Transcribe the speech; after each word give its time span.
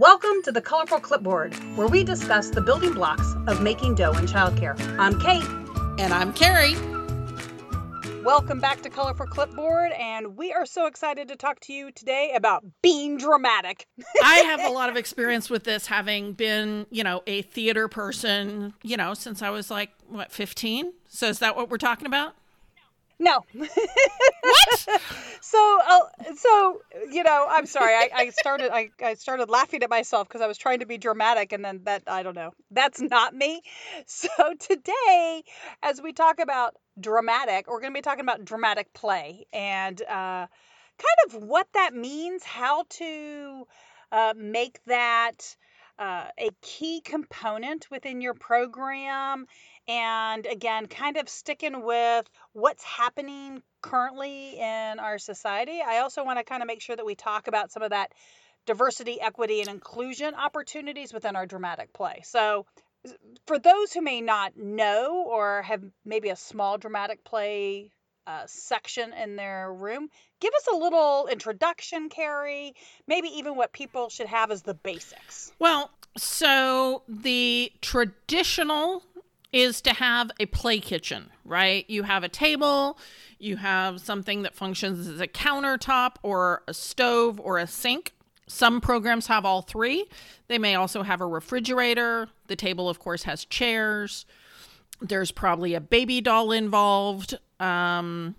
Welcome 0.00 0.40
to 0.44 0.50
the 0.50 0.62
Colorful 0.62 1.00
Clipboard, 1.00 1.52
where 1.76 1.86
we 1.86 2.04
discuss 2.04 2.48
the 2.48 2.62
building 2.62 2.94
blocks 2.94 3.34
of 3.46 3.60
making 3.60 3.96
dough 3.96 4.12
in 4.12 4.24
childcare. 4.24 4.74
I'm 4.98 5.20
Kate. 5.20 5.44
And 6.00 6.14
I'm 6.14 6.32
Carrie. 6.32 6.74
Welcome 8.24 8.60
back 8.60 8.80
to 8.80 8.88
Colorful 8.88 9.26
Clipboard, 9.26 9.92
and 9.92 10.38
we 10.38 10.54
are 10.54 10.64
so 10.64 10.86
excited 10.86 11.28
to 11.28 11.36
talk 11.36 11.60
to 11.60 11.74
you 11.74 11.92
today 11.92 12.32
about 12.34 12.64
being 12.80 13.18
dramatic. 13.18 13.86
I 14.24 14.36
have 14.36 14.64
a 14.64 14.70
lot 14.70 14.88
of 14.88 14.96
experience 14.96 15.50
with 15.50 15.64
this, 15.64 15.86
having 15.86 16.32
been, 16.32 16.86
you 16.90 17.04
know, 17.04 17.22
a 17.26 17.42
theater 17.42 17.86
person, 17.86 18.72
you 18.82 18.96
know, 18.96 19.12
since 19.12 19.42
I 19.42 19.50
was 19.50 19.70
like, 19.70 19.90
what, 20.08 20.32
15? 20.32 20.94
So 21.08 21.26
is 21.26 21.40
that 21.40 21.56
what 21.56 21.68
we're 21.68 21.76
talking 21.76 22.06
about? 22.06 22.34
No. 23.20 23.44
what? 23.52 24.88
So, 25.42 25.80
uh, 25.88 26.00
so 26.36 26.82
you 27.10 27.22
know, 27.22 27.46
I'm 27.48 27.66
sorry. 27.66 27.94
I, 27.94 28.10
I 28.14 28.30
started. 28.30 28.70
I, 28.72 28.90
I 29.02 29.14
started 29.14 29.48
laughing 29.48 29.82
at 29.82 29.88
myself 29.90 30.28
because 30.28 30.42
I 30.42 30.46
was 30.46 30.58
trying 30.58 30.80
to 30.80 30.86
be 30.86 30.98
dramatic, 30.98 31.52
and 31.52 31.64
then 31.64 31.80
that 31.84 32.02
I 32.06 32.22
don't 32.22 32.36
know. 32.36 32.52
That's 32.70 33.00
not 33.00 33.34
me. 33.34 33.62
So 34.06 34.28
today, 34.58 35.42
as 35.82 36.00
we 36.02 36.12
talk 36.12 36.40
about 36.40 36.74
dramatic, 37.00 37.68
we're 37.68 37.80
going 37.80 37.92
to 37.92 37.98
be 37.98 38.02
talking 38.02 38.20
about 38.20 38.44
dramatic 38.44 38.92
play 38.92 39.46
and 39.52 40.00
uh, 40.02 40.46
kind 40.46 41.18
of 41.26 41.42
what 41.42 41.66
that 41.74 41.94
means, 41.94 42.44
how 42.44 42.84
to 42.90 43.66
uh, 44.12 44.34
make 44.36 44.78
that. 44.86 45.56
Uh, 46.00 46.24
a 46.38 46.48
key 46.62 47.02
component 47.02 47.86
within 47.90 48.22
your 48.22 48.32
program 48.32 49.46
and 49.86 50.46
again, 50.46 50.86
kind 50.86 51.16
of 51.16 51.28
sticking 51.28 51.82
with 51.82 52.28
what's 52.52 52.84
happening 52.84 53.62
currently 53.82 54.58
in 54.58 54.98
our 54.98 55.18
society. 55.18 55.80
I 55.86 55.98
also 55.98 56.24
want 56.24 56.38
to 56.38 56.44
kind 56.44 56.62
of 56.62 56.68
make 56.68 56.80
sure 56.80 56.96
that 56.96 57.04
we 57.04 57.14
talk 57.14 57.48
about 57.48 57.72
some 57.72 57.82
of 57.82 57.90
that 57.90 58.12
diversity, 58.66 59.20
equity, 59.20 59.60
and 59.60 59.68
inclusion 59.68 60.34
opportunities 60.34 61.12
within 61.12 61.34
our 61.34 61.44
dramatic 61.44 61.92
play. 61.92 62.22
So, 62.24 62.66
for 63.46 63.58
those 63.58 63.92
who 63.92 64.02
may 64.02 64.20
not 64.20 64.56
know 64.56 65.24
or 65.26 65.62
have 65.62 65.82
maybe 66.04 66.28
a 66.28 66.36
small 66.36 66.78
dramatic 66.78 67.24
play 67.24 67.90
uh, 68.26 68.42
section 68.46 69.12
in 69.14 69.36
their 69.36 69.72
room, 69.72 70.08
give 70.40 70.52
us 70.54 70.66
a 70.72 70.76
little 70.76 71.26
introduction, 71.26 72.10
Carrie. 72.10 72.74
Maybe 73.08 73.28
even 73.38 73.56
what 73.56 73.72
people 73.72 74.08
should 74.10 74.28
have 74.28 74.50
as 74.50 74.62
the 74.62 74.74
basics. 74.74 75.50
Well, 75.58 75.90
so 76.16 77.02
the 77.08 77.72
traditional 77.80 79.02
is 79.52 79.80
to 79.82 79.90
have 79.94 80.30
a 80.38 80.46
play 80.46 80.78
kitchen, 80.78 81.30
right? 81.44 81.88
You 81.88 82.04
have 82.04 82.22
a 82.22 82.28
table, 82.28 82.98
you 83.38 83.56
have 83.56 84.00
something 84.00 84.42
that 84.42 84.54
functions 84.54 85.08
as 85.08 85.20
a 85.20 85.26
countertop 85.26 86.16
or 86.22 86.62
a 86.68 86.74
stove 86.74 87.40
or 87.40 87.58
a 87.58 87.66
sink. 87.66 88.12
Some 88.46 88.80
programs 88.80 89.28
have 89.28 89.44
all 89.44 89.62
three. 89.62 90.06
They 90.48 90.58
may 90.58 90.74
also 90.74 91.02
have 91.02 91.20
a 91.20 91.26
refrigerator. 91.26 92.28
The 92.48 92.56
table, 92.56 92.88
of 92.88 92.98
course, 92.98 93.22
has 93.24 93.44
chairs. 93.44 94.26
There's 95.00 95.30
probably 95.30 95.74
a 95.74 95.80
baby 95.80 96.20
doll 96.20 96.52
involved, 96.52 97.38
um, 97.58 98.34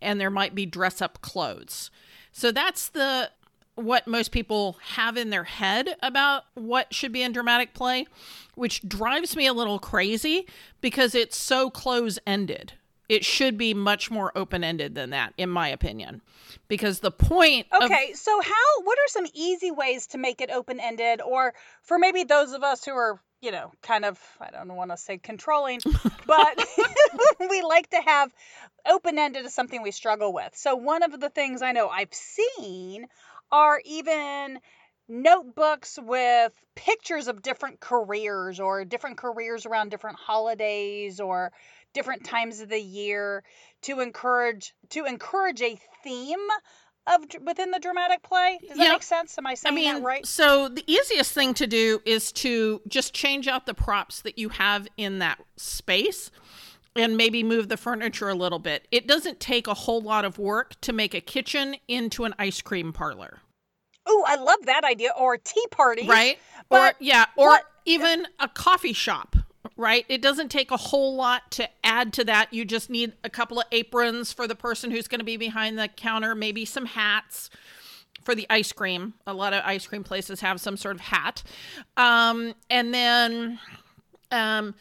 and 0.00 0.20
there 0.20 0.30
might 0.30 0.54
be 0.54 0.66
dress 0.66 1.02
up 1.02 1.20
clothes. 1.20 1.90
So 2.32 2.52
that's 2.52 2.88
the 2.88 3.30
what 3.76 4.06
most 4.06 4.32
people 4.32 4.78
have 4.94 5.16
in 5.16 5.30
their 5.30 5.44
head 5.44 5.96
about 6.02 6.44
what 6.54 6.92
should 6.92 7.12
be 7.12 7.22
in 7.22 7.32
dramatic 7.32 7.74
play, 7.74 8.06
which 8.54 8.86
drives 8.88 9.36
me 9.36 9.46
a 9.46 9.52
little 9.52 9.78
crazy 9.78 10.46
because 10.80 11.14
it's 11.14 11.36
so 11.36 11.70
close 11.70 12.18
ended. 12.26 12.72
It 13.08 13.24
should 13.24 13.56
be 13.56 13.72
much 13.72 14.10
more 14.10 14.32
open 14.36 14.64
ended 14.64 14.94
than 14.94 15.10
that, 15.10 15.32
in 15.38 15.48
my 15.48 15.68
opinion. 15.68 16.22
Because 16.68 17.00
the 17.00 17.12
point. 17.12 17.66
Okay, 17.80 18.10
of- 18.10 18.16
so 18.16 18.40
how, 18.40 18.82
what 18.82 18.98
are 18.98 19.08
some 19.08 19.26
easy 19.32 19.70
ways 19.70 20.08
to 20.08 20.18
make 20.18 20.40
it 20.40 20.50
open 20.50 20.80
ended? 20.80 21.20
Or 21.20 21.54
for 21.82 21.98
maybe 21.98 22.24
those 22.24 22.52
of 22.52 22.64
us 22.64 22.84
who 22.84 22.92
are, 22.92 23.20
you 23.40 23.52
know, 23.52 23.70
kind 23.82 24.04
of, 24.04 24.18
I 24.40 24.50
don't 24.50 24.74
want 24.74 24.90
to 24.90 24.96
say 24.96 25.18
controlling, 25.18 25.80
but 26.26 26.66
we 27.50 27.62
like 27.62 27.90
to 27.90 28.00
have 28.00 28.32
open 28.86 29.18
ended 29.18 29.44
is 29.44 29.54
something 29.54 29.82
we 29.82 29.92
struggle 29.92 30.32
with. 30.32 30.56
So 30.56 30.74
one 30.76 31.02
of 31.02 31.20
the 31.20 31.30
things 31.30 31.62
I 31.62 31.72
know 31.72 31.88
I've 31.88 32.14
seen 32.14 33.06
are 33.52 33.80
even 33.84 34.58
notebooks 35.08 35.98
with 36.02 36.52
pictures 36.74 37.28
of 37.28 37.42
different 37.42 37.80
careers 37.80 38.58
or 38.58 38.84
different 38.84 39.16
careers 39.16 39.66
around 39.66 39.90
different 39.90 40.18
holidays 40.18 41.20
or 41.20 41.52
different 41.94 42.24
times 42.24 42.60
of 42.60 42.68
the 42.68 42.80
year 42.80 43.42
to 43.82 44.00
encourage 44.00 44.74
to 44.90 45.04
encourage 45.04 45.62
a 45.62 45.78
theme 46.02 46.38
of 47.06 47.20
within 47.44 47.70
the 47.70 47.78
dramatic 47.78 48.22
play. 48.22 48.58
Does 48.60 48.76
that 48.76 48.84
yeah. 48.84 48.92
make 48.92 49.02
sense? 49.02 49.38
Am 49.38 49.46
I 49.46 49.54
saying 49.54 49.72
I 49.72 49.74
mean, 49.74 49.94
that 49.94 50.02
right? 50.02 50.26
So 50.26 50.68
the 50.68 50.82
easiest 50.86 51.32
thing 51.32 51.54
to 51.54 51.66
do 51.66 52.00
is 52.04 52.32
to 52.32 52.80
just 52.88 53.14
change 53.14 53.46
out 53.46 53.66
the 53.66 53.74
props 53.74 54.22
that 54.22 54.38
you 54.38 54.48
have 54.50 54.88
in 54.96 55.20
that 55.20 55.38
space 55.56 56.30
and 56.96 57.16
maybe 57.16 57.42
move 57.42 57.68
the 57.68 57.76
furniture 57.76 58.28
a 58.28 58.34
little 58.34 58.58
bit. 58.58 58.86
It 58.90 59.06
doesn't 59.06 59.40
take 59.40 59.66
a 59.66 59.74
whole 59.74 60.00
lot 60.00 60.24
of 60.24 60.38
work 60.38 60.80
to 60.82 60.92
make 60.92 61.14
a 61.14 61.20
kitchen 61.20 61.76
into 61.88 62.24
an 62.24 62.34
ice 62.38 62.60
cream 62.60 62.92
parlor. 62.92 63.40
Oh, 64.06 64.24
I 64.26 64.36
love 64.36 64.66
that 64.66 64.84
idea. 64.84 65.10
Or 65.18 65.34
a 65.34 65.38
tea 65.38 65.66
party. 65.70 66.06
Right. 66.06 66.38
But 66.68 66.94
or, 66.94 66.96
yeah, 67.00 67.26
or 67.36 67.48
what? 67.48 67.64
even 67.84 68.26
a 68.38 68.48
coffee 68.48 68.92
shop. 68.92 69.36
Right. 69.76 70.06
It 70.08 70.22
doesn't 70.22 70.48
take 70.48 70.70
a 70.70 70.76
whole 70.76 71.16
lot 71.16 71.50
to 71.52 71.68
add 71.84 72.12
to 72.14 72.24
that. 72.24 72.52
You 72.52 72.64
just 72.64 72.88
need 72.88 73.12
a 73.24 73.30
couple 73.30 73.58
of 73.58 73.66
aprons 73.72 74.32
for 74.32 74.46
the 74.46 74.54
person 74.54 74.90
who's 74.90 75.08
going 75.08 75.18
to 75.18 75.24
be 75.24 75.36
behind 75.36 75.78
the 75.78 75.88
counter, 75.88 76.34
maybe 76.34 76.64
some 76.64 76.86
hats 76.86 77.50
for 78.22 78.34
the 78.34 78.46
ice 78.48 78.72
cream. 78.72 79.14
A 79.26 79.34
lot 79.34 79.52
of 79.52 79.62
ice 79.64 79.86
cream 79.86 80.04
places 80.04 80.40
have 80.40 80.60
some 80.60 80.76
sort 80.76 80.96
of 80.96 81.00
hat. 81.00 81.42
Um, 81.96 82.54
and 82.70 82.94
then, 82.94 83.58
um, 84.30 84.74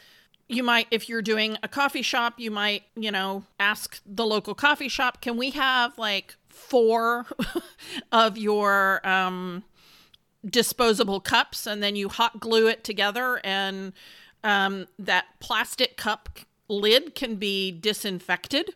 you 0.47 0.63
might 0.63 0.88
if 0.91 1.09
you're 1.09 1.22
doing 1.22 1.57
a 1.63 1.67
coffee 1.67 2.01
shop 2.01 2.35
you 2.38 2.51
might 2.51 2.83
you 2.95 3.11
know 3.11 3.44
ask 3.59 4.01
the 4.06 4.25
local 4.25 4.53
coffee 4.53 4.89
shop 4.89 5.22
can 5.22 5.38
we 5.38 5.51
have 5.51 5.97
like 5.97 6.35
four 6.56 7.25
of 8.11 8.38
your 8.38 9.06
um, 9.07 9.63
disposable 10.47 11.19
cups? 11.19 11.67
And 11.67 11.83
then 11.83 11.95
you 11.95 12.09
hot 12.09 12.39
glue 12.39 12.67
it 12.67 12.83
together 12.83 13.39
and 13.44 13.94
um, 14.44 14.88
that 14.97 15.25
plastic 15.39 15.97
cup 15.97 16.39
lid 16.67 17.16
can 17.16 17.35
be 17.35 17.72
disinfected 17.72 18.72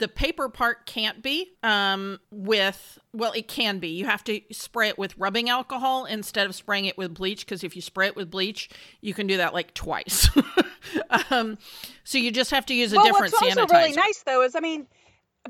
the 0.00 0.08
paper 0.08 0.48
part 0.48 0.86
can't 0.86 1.22
be 1.22 1.52
um, 1.62 2.18
with, 2.30 2.98
well, 3.12 3.32
it 3.32 3.46
can 3.46 3.78
be. 3.78 3.88
You 3.88 4.06
have 4.06 4.24
to 4.24 4.40
spray 4.50 4.88
it 4.88 4.98
with 4.98 5.16
rubbing 5.18 5.50
alcohol 5.50 6.06
instead 6.06 6.46
of 6.46 6.54
spraying 6.54 6.86
it 6.86 6.98
with 6.98 7.14
bleach 7.14 7.44
because 7.44 7.62
if 7.62 7.76
you 7.76 7.82
spray 7.82 8.08
it 8.08 8.16
with 8.16 8.30
bleach, 8.30 8.70
you 9.02 9.14
can 9.14 9.26
do 9.26 9.36
that 9.36 9.52
like 9.52 9.74
twice. 9.74 10.28
um, 11.30 11.58
so 12.02 12.18
you 12.18 12.32
just 12.32 12.50
have 12.50 12.66
to 12.66 12.74
use 12.74 12.92
a 12.92 12.96
well, 12.96 13.04
different 13.04 13.32
what's 13.32 13.44
sanitizer. 13.44 13.56
What's 13.58 13.72
also 13.72 13.84
really 13.84 13.96
nice 13.96 14.22
though 14.24 14.42
is, 14.42 14.56
I 14.56 14.60
mean, 14.60 14.86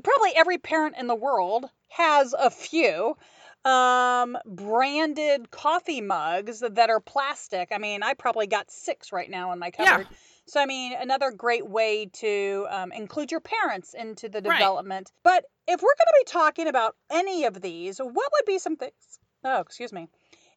probably 0.03 0.31
every 0.35 0.57
parent 0.57 0.95
in 0.99 1.07
the 1.07 1.15
world 1.15 1.65
has 1.87 2.35
a 2.37 2.51
few 2.51 3.17
um 3.63 4.39
branded 4.43 5.51
coffee 5.51 6.01
mugs 6.01 6.61
that 6.61 6.89
are 6.89 6.99
plastic. 6.99 7.69
I 7.71 7.77
mean, 7.77 8.03
I 8.03 8.15
probably 8.15 8.47
got 8.47 8.69
six 8.71 9.11
right 9.11 9.29
now 9.29 9.53
in 9.53 9.59
my 9.59 9.71
cupboard. 9.71 10.07
Yeah 10.09 10.17
so, 10.51 10.59
I 10.59 10.65
mean, 10.65 10.91
another 10.99 11.31
great 11.31 11.65
way 11.65 12.07
to 12.07 12.67
um, 12.69 12.91
include 12.91 13.31
your 13.31 13.39
parents 13.39 13.93
into 13.93 14.27
the 14.27 14.41
development. 14.41 15.09
Right. 15.09 15.35
But 15.35 15.45
if 15.65 15.81
we're 15.81 15.95
going 15.95 16.07
to 16.07 16.25
be 16.25 16.29
talking 16.29 16.67
about 16.67 16.97
any 17.09 17.45
of 17.45 17.61
these, 17.61 17.99
what 17.99 18.11
would 18.11 18.45
be 18.45 18.59
some 18.59 18.75
things? 18.75 19.19
Oh, 19.45 19.61
excuse 19.61 19.93
me. 19.93 20.09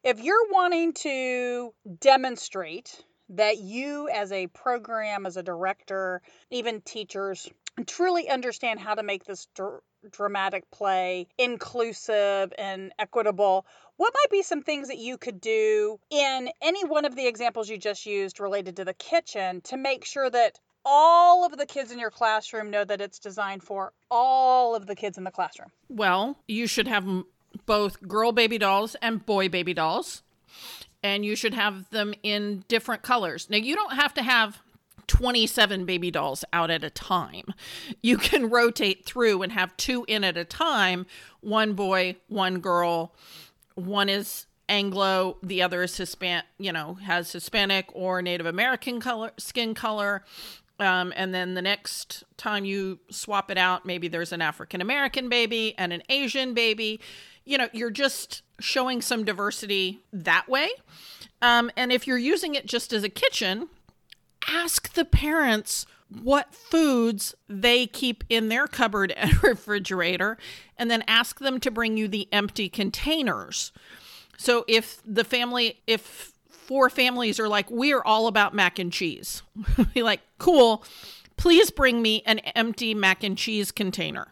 If 0.03 0.19
you're 0.19 0.51
wanting 0.51 0.91
to 0.95 1.73
demonstrate 2.01 3.01
that 3.29 3.59
you, 3.59 4.09
as 4.09 4.33
a 4.33 4.47
program, 4.47 5.25
as 5.25 5.37
a 5.37 5.43
director, 5.43 6.21
even 6.51 6.81
teachers, 6.81 7.49
truly 7.87 8.27
understand 8.27 8.81
how 8.81 8.95
to 8.95 9.03
make 9.03 9.23
this 9.23 9.47
dramatic 10.11 10.69
play 10.71 11.27
inclusive 11.37 12.53
and 12.57 12.91
equitable, 12.99 13.65
what 13.97 14.13
might 14.13 14.31
be 14.31 14.43
some 14.43 14.61
things 14.61 14.87
that 14.89 14.97
you 14.97 15.17
could 15.17 15.39
do 15.39 15.99
in 16.09 16.49
any 16.61 16.85
one 16.85 17.05
of 17.05 17.15
the 17.15 17.27
examples 17.27 17.69
you 17.69 17.77
just 17.77 18.05
used 18.05 18.39
related 18.39 18.75
to 18.77 18.85
the 18.85 18.93
kitchen 18.93 19.61
to 19.61 19.77
make 19.77 20.05
sure 20.05 20.29
that 20.29 20.59
all 20.85 21.45
of 21.45 21.57
the 21.57 21.65
kids 21.65 21.91
in 21.91 21.99
your 21.99 22.11
classroom 22.11 22.69
know 22.69 22.83
that 22.83 23.01
it's 23.01 23.19
designed 23.19 23.63
for 23.63 23.91
all 24.11 24.75
of 24.75 24.85
the 24.85 24.95
kids 24.95 25.17
in 25.17 25.23
the 25.23 25.31
classroom? 25.31 25.69
Well, 25.89 26.37
you 26.47 26.67
should 26.67 26.87
have 26.87 27.05
both 27.65 28.01
girl 28.07 28.31
baby 28.31 28.57
dolls 28.57 28.95
and 29.01 29.25
boy 29.25 29.49
baby 29.49 29.73
dolls, 29.73 30.21
and 31.01 31.25
you 31.25 31.35
should 31.35 31.53
have 31.53 31.89
them 31.89 32.13
in 32.23 32.63
different 32.67 33.01
colors. 33.01 33.49
Now, 33.49 33.57
you 33.57 33.75
don't 33.75 33.93
have 33.93 34.13
to 34.15 34.23
have 34.23 34.61
27 35.07 35.85
baby 35.85 36.11
dolls 36.11 36.43
out 36.53 36.69
at 36.69 36.83
a 36.83 36.89
time. 36.89 37.45
You 38.01 38.17
can 38.17 38.49
rotate 38.49 39.05
through 39.05 39.41
and 39.41 39.51
have 39.51 39.75
two 39.77 40.05
in 40.07 40.23
at 40.23 40.37
a 40.37 40.45
time 40.45 41.05
one 41.41 41.73
boy, 41.73 42.15
one 42.27 42.59
girl, 42.59 43.13
one 43.75 44.09
is 44.09 44.47
Anglo, 44.67 45.37
the 45.43 45.61
other 45.61 45.83
is 45.83 45.95
Hispanic, 45.95 46.45
you 46.57 46.71
know, 46.71 46.95
has 46.95 47.31
Hispanic 47.31 47.85
or 47.93 48.21
Native 48.21 48.47
American 48.47 48.99
color 48.99 49.31
skin 49.37 49.73
color. 49.75 50.23
Um, 50.79 51.13
and 51.15 51.33
then 51.33 51.53
the 51.53 51.61
next 51.61 52.23
time 52.35 52.65
you 52.65 52.99
swap 53.09 53.49
it 53.49 53.57
out, 53.57 53.85
maybe 53.85 54.07
there's 54.07 54.33
an 54.33 54.41
African 54.41 54.81
American 54.81 55.29
baby 55.29 55.75
and 55.77 55.93
an 55.93 56.03
Asian 56.09 56.53
baby. 56.53 56.99
you 57.45 57.59
know, 57.59 57.69
you're 57.73 57.91
just 57.91 58.41
showing 58.59 59.01
some 59.01 59.23
diversity 59.23 59.99
that 60.11 60.49
way. 60.49 60.69
Um, 61.41 61.69
and 61.77 61.91
if 61.91 62.07
you're 62.07 62.17
using 62.17 62.55
it 62.55 62.65
just 62.65 62.91
as 62.91 63.03
a 63.03 63.09
kitchen, 63.09 63.69
ask 64.47 64.93
the 64.93 65.05
parents 65.05 65.85
what 66.09 66.53
foods 66.53 67.35
they 67.47 67.87
keep 67.87 68.23
in 68.29 68.49
their 68.49 68.67
cupboard 68.67 69.11
and 69.11 69.43
refrigerator, 69.43 70.37
and 70.77 70.89
then 70.89 71.03
ask 71.07 71.39
them 71.39 71.59
to 71.59 71.71
bring 71.71 71.97
you 71.97 72.07
the 72.07 72.27
empty 72.31 72.69
containers. 72.69 73.71
So 74.37 74.65
if 74.67 75.01
the 75.05 75.23
family, 75.23 75.79
if 75.87 76.33
four 76.49 76.89
families 76.89 77.39
are 77.39 77.47
like, 77.47 77.69
we 77.69 77.93
are 77.93 78.03
all 78.03 78.27
about 78.27 78.53
mac 78.53 78.79
and 78.79 78.91
cheese, 78.91 79.43
be 79.93 80.03
like, 80.03 80.21
cool, 80.37 80.83
please 81.37 81.71
bring 81.71 82.01
me 82.01 82.21
an 82.25 82.39
empty 82.39 82.93
mac 82.93 83.23
and 83.23 83.37
cheese 83.37 83.71
container. 83.71 84.27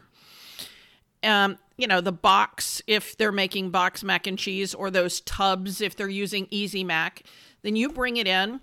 Um, 1.24 1.57
you 1.77 1.88
know, 1.88 2.01
the 2.01 2.12
box 2.12 2.81
if 2.86 3.18
they're 3.18 3.31
making 3.31 3.71
box 3.71 4.04
mac 4.04 4.27
and 4.27 4.38
cheese, 4.38 4.74
or 4.74 4.92
those 4.92 5.21
tubs 5.21 5.81
if 5.81 5.95
they're 5.95 6.10
using 6.10 6.48
Easy 6.51 6.83
Mac, 6.83 7.24
then 7.62 7.75
you 7.75 7.89
bring 7.89 8.18
it 8.18 8.27
in 8.27 8.60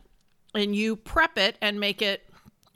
and 0.54 0.74
you 0.74 0.96
prep 0.96 1.38
it 1.38 1.56
and 1.60 1.78
make 1.78 2.02
it 2.02 2.24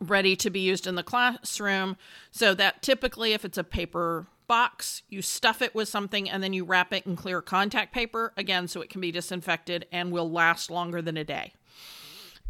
ready 0.01 0.37
to 0.37 0.51
be 0.51 0.61
used 0.61 0.87
in 0.87 0.95
the 0.95 1.03
classroom. 1.03 1.97
So 2.31 2.55
that 2.55 2.83
typically, 2.83 3.33
if 3.33 3.45
it's 3.45 3.59
a 3.59 3.65
paper 3.65 4.27
box, 4.47 5.03
you 5.09 5.23
stuff 5.23 5.63
it 5.63 5.75
with 5.75 5.89
something 5.89 6.29
and 6.29 6.43
then 6.43 6.53
you 6.53 6.65
wrap 6.65 6.93
it 6.93 7.07
in 7.07 7.17
clear 7.17 7.41
contact 7.41 7.93
paper 7.93 8.33
again 8.37 8.69
so 8.69 8.81
it 8.81 8.91
can 8.91 9.01
be 9.01 9.11
disinfected 9.11 9.87
and 9.91 10.13
will 10.13 10.31
last 10.31 10.71
longer 10.71 11.01
than 11.01 11.17
a 11.17 11.25
day. 11.25 11.53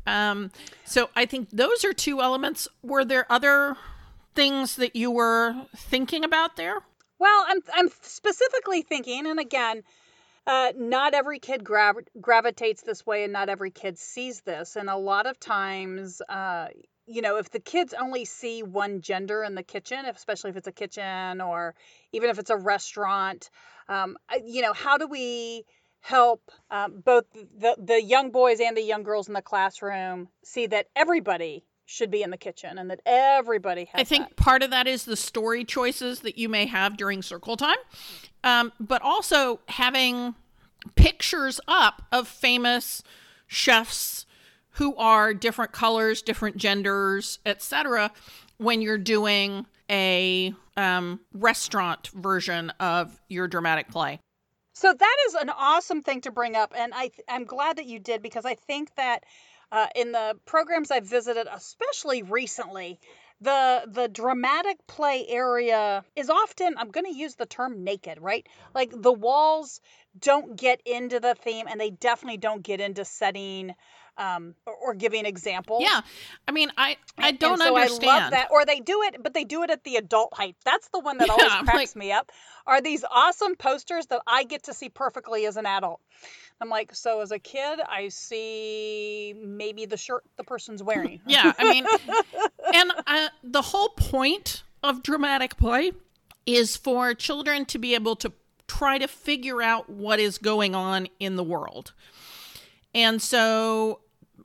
Um, 0.07 0.51
so 0.85 1.09
I 1.17 1.25
think 1.25 1.51
those 1.51 1.85
are 1.85 1.93
two 1.93 2.21
elements. 2.21 2.69
Were 2.83 3.05
there 3.05 3.31
other 3.31 3.77
things 4.35 4.77
that 4.77 4.97
you 4.97 5.11
were 5.11 5.55
thinking 5.77 6.25
about 6.25 6.57
there? 6.57 6.83
Well, 7.19 7.47
I'm 7.49 7.61
I'm 7.73 7.89
specifically 8.03 8.83
thinking, 8.83 9.27
and 9.27 9.39
again, 9.39 9.83
uh, 10.47 10.73
not 10.77 11.15
every 11.15 11.39
kid 11.39 11.65
grav- 11.65 12.07
gravitates 12.21 12.83
this 12.83 13.07
way, 13.07 13.25
and 13.25 13.33
not 13.33 13.49
every 13.49 13.71
kid 13.71 13.99
sees 13.99 14.41
this. 14.43 14.77
And 14.77 14.91
a 14.91 14.97
lot 14.97 15.27
of 15.27 15.41
times, 15.41 16.21
uh, 16.29 16.69
you 17.07 17.23
know, 17.23 17.37
if 17.37 17.51
the 17.51 17.61
kids 17.61 17.95
only 17.95 18.25
see 18.25 18.63
one 18.63 19.01
gender 19.01 19.43
in 19.43 19.55
the 19.55 19.63
kitchen, 19.63 20.05
especially 20.07 20.51
if 20.51 20.57
it's 20.57 20.67
a 20.67 20.73
kitchen 20.73 21.41
or 21.41 21.75
even 22.13 22.31
if 22.31 22.39
it's 22.39 22.51
a 22.51 22.57
restaurant, 22.57 23.51
um, 23.89 24.17
you 24.45 24.63
know, 24.63 24.73
how 24.73 24.99
do 24.99 25.07
we 25.07 25.65
help 26.01 26.51
um, 26.71 27.01
both 27.05 27.25
the, 27.33 27.77
the 27.79 28.03
young 28.03 28.31
boys 28.31 28.61
and 28.61 28.77
the 28.77 28.83
young 28.83 29.03
girls 29.03 29.29
in 29.29 29.35
the 29.35 29.43
classroom 29.43 30.29
see 30.45 30.67
that 30.67 30.87
everybody 30.95 31.65
should 31.87 32.11
be 32.11 32.23
in 32.23 32.31
the 32.31 32.37
kitchen 32.37 32.79
and 32.79 32.91
that 32.91 33.01
everybody 33.05 33.85
has 33.85 34.01
I 34.01 34.05
think 34.05 34.29
that. 34.29 34.37
part 34.37 34.63
of 34.63 34.71
that 34.71 34.87
is 34.87 35.05
the 35.05 35.17
story 35.17 35.65
choices 35.65 36.21
that 36.21 36.39
you 36.39 36.49
may 36.49 36.67
have 36.67 36.97
during 36.97 37.23
circle 37.23 37.57
time, 37.57 37.77
um, 38.43 38.73
but 38.81 39.03
also 39.03 39.61
having 39.69 40.35
pictures 40.97 41.61
up 41.69 42.03
of 42.11 42.29
famous 42.29 43.03
chefs 43.47 44.27
who 44.71 44.97
are 44.97 45.33
different 45.35 45.73
colors, 45.73 46.23
different 46.23 46.57
genders, 46.57 47.39
etc. 47.47 48.11
when 48.59 48.83
you're 48.83 48.99
doing 48.99 49.67
a 49.91 50.53
um, 50.77 51.21
restaurant 51.33 52.09
version 52.09 52.71
of 52.81 53.21
your 53.29 53.47
dramatic 53.47 53.89
play. 53.89 54.19
So 54.73 54.93
that 54.93 55.17
is 55.29 55.35
an 55.35 55.51
awesome 55.51 56.03
thing 56.03 56.21
to 56.23 56.33
bring 56.33 56.57
up, 56.57 56.73
and 56.77 56.93
I 56.95 57.11
I'm 57.29 57.45
glad 57.45 57.77
that 57.77 57.87
you 57.87 58.01
did 58.01 58.23
because 58.23 58.45
I 58.45 58.55
think 58.55 58.97
that 58.97 59.23
uh, 59.75 59.89
in 59.97 60.13
the 60.13 60.37
programs 60.47 60.93
I've 60.93 61.05
visited, 61.09 61.49
especially 61.53 62.23
recently, 62.23 63.01
the 63.41 63.83
the 63.89 64.07
dramatic 64.07 64.79
play 64.87 65.27
area 65.29 66.05
is 66.15 66.31
often 66.31 66.77
I'm 66.79 66.91
going 66.91 67.07
to 67.07 67.15
use 67.15 67.35
the 67.35 67.45
term 67.45 67.83
naked, 67.83 68.19
right? 68.21 68.47
Like 68.73 68.93
the 68.95 69.13
walls 69.13 69.81
don't 70.17 70.55
get 70.57 70.81
into 70.87 71.19
the 71.19 71.35
theme, 71.35 71.67
and 71.69 71.81
they 71.81 71.91
definitely 71.91 72.39
don't 72.39 72.63
get 72.63 72.81
into 72.81 73.05
setting 73.05 73.75
um, 74.17 74.55
or, 74.65 74.75
or, 74.75 74.95
giving 74.95 75.27
examples. 75.27 75.83
Yeah, 75.83 76.01
I 76.47 76.53
mean, 76.53 76.71
I 76.77 76.97
I 77.19 77.33
don't 77.33 77.59
so 77.59 77.77
understand 77.77 78.11
I 78.11 78.21
love 78.21 78.31
that. 78.31 78.49
Or 78.53 78.65
they 78.65 78.79
do 78.79 79.03
it, 79.03 79.17
but 79.21 79.35
they 79.35 79.43
do 79.43 79.65
it 79.65 79.71
at 79.71 79.83
the 79.83 79.97
adult 79.97 80.35
height. 80.35 80.55
That's 80.65 80.89
the 80.91 81.01
one 81.01 81.19
that 81.19 81.29
always 81.29 81.45
Yeah, 81.49 81.59
I'm 81.59 81.65
cracks 81.65 81.97
like- 81.97 81.97
me 81.97 82.13
up. 82.13 82.31
Are 82.65 82.81
these 82.81 83.05
awesome 83.11 83.57
posters 83.57 84.07
that 84.07 84.23
I 84.25 84.45
get 84.45 84.65
to 84.65 84.73
see 84.73 84.89
perfectly 84.89 85.47
as 85.47 85.57
an 85.57 85.67
adult? 85.67 86.01
I'm 86.61 86.69
like, 86.69 86.95
so 86.95 87.21
as 87.21 87.31
a 87.31 87.39
kid, 87.39 87.81
I 87.89 88.09
see 88.09 89.35
maybe 89.37 89.87
the 89.87 89.97
shirt 89.97 90.25
the 90.37 90.45
person's 90.45 90.83
wearing. 90.83 91.21
Yeah, 91.27 91.53
I 91.59 91.73
mean, 91.73 91.87
and 92.73 92.93
uh, 93.07 93.29
the 93.43 93.63
whole 93.63 93.91
point 93.91 94.63
of 94.83 95.03
dramatic 95.03 95.57
play 95.57 95.93
is 96.47 96.77
for 96.77 97.15
children 97.15 97.65
to 97.67 97.79
be 97.79 97.95
able 97.95 98.17
to 98.17 98.33
try 98.67 98.99
to 98.99 99.09
figure 99.09 99.63
out 99.63 99.91
what 99.91 100.19
is 100.19 100.39
going 100.39 100.75
on 100.75 101.09
in 101.19 101.37
the 101.37 101.45
world. 101.45 101.93
And 102.95 103.21
so 103.21 104.01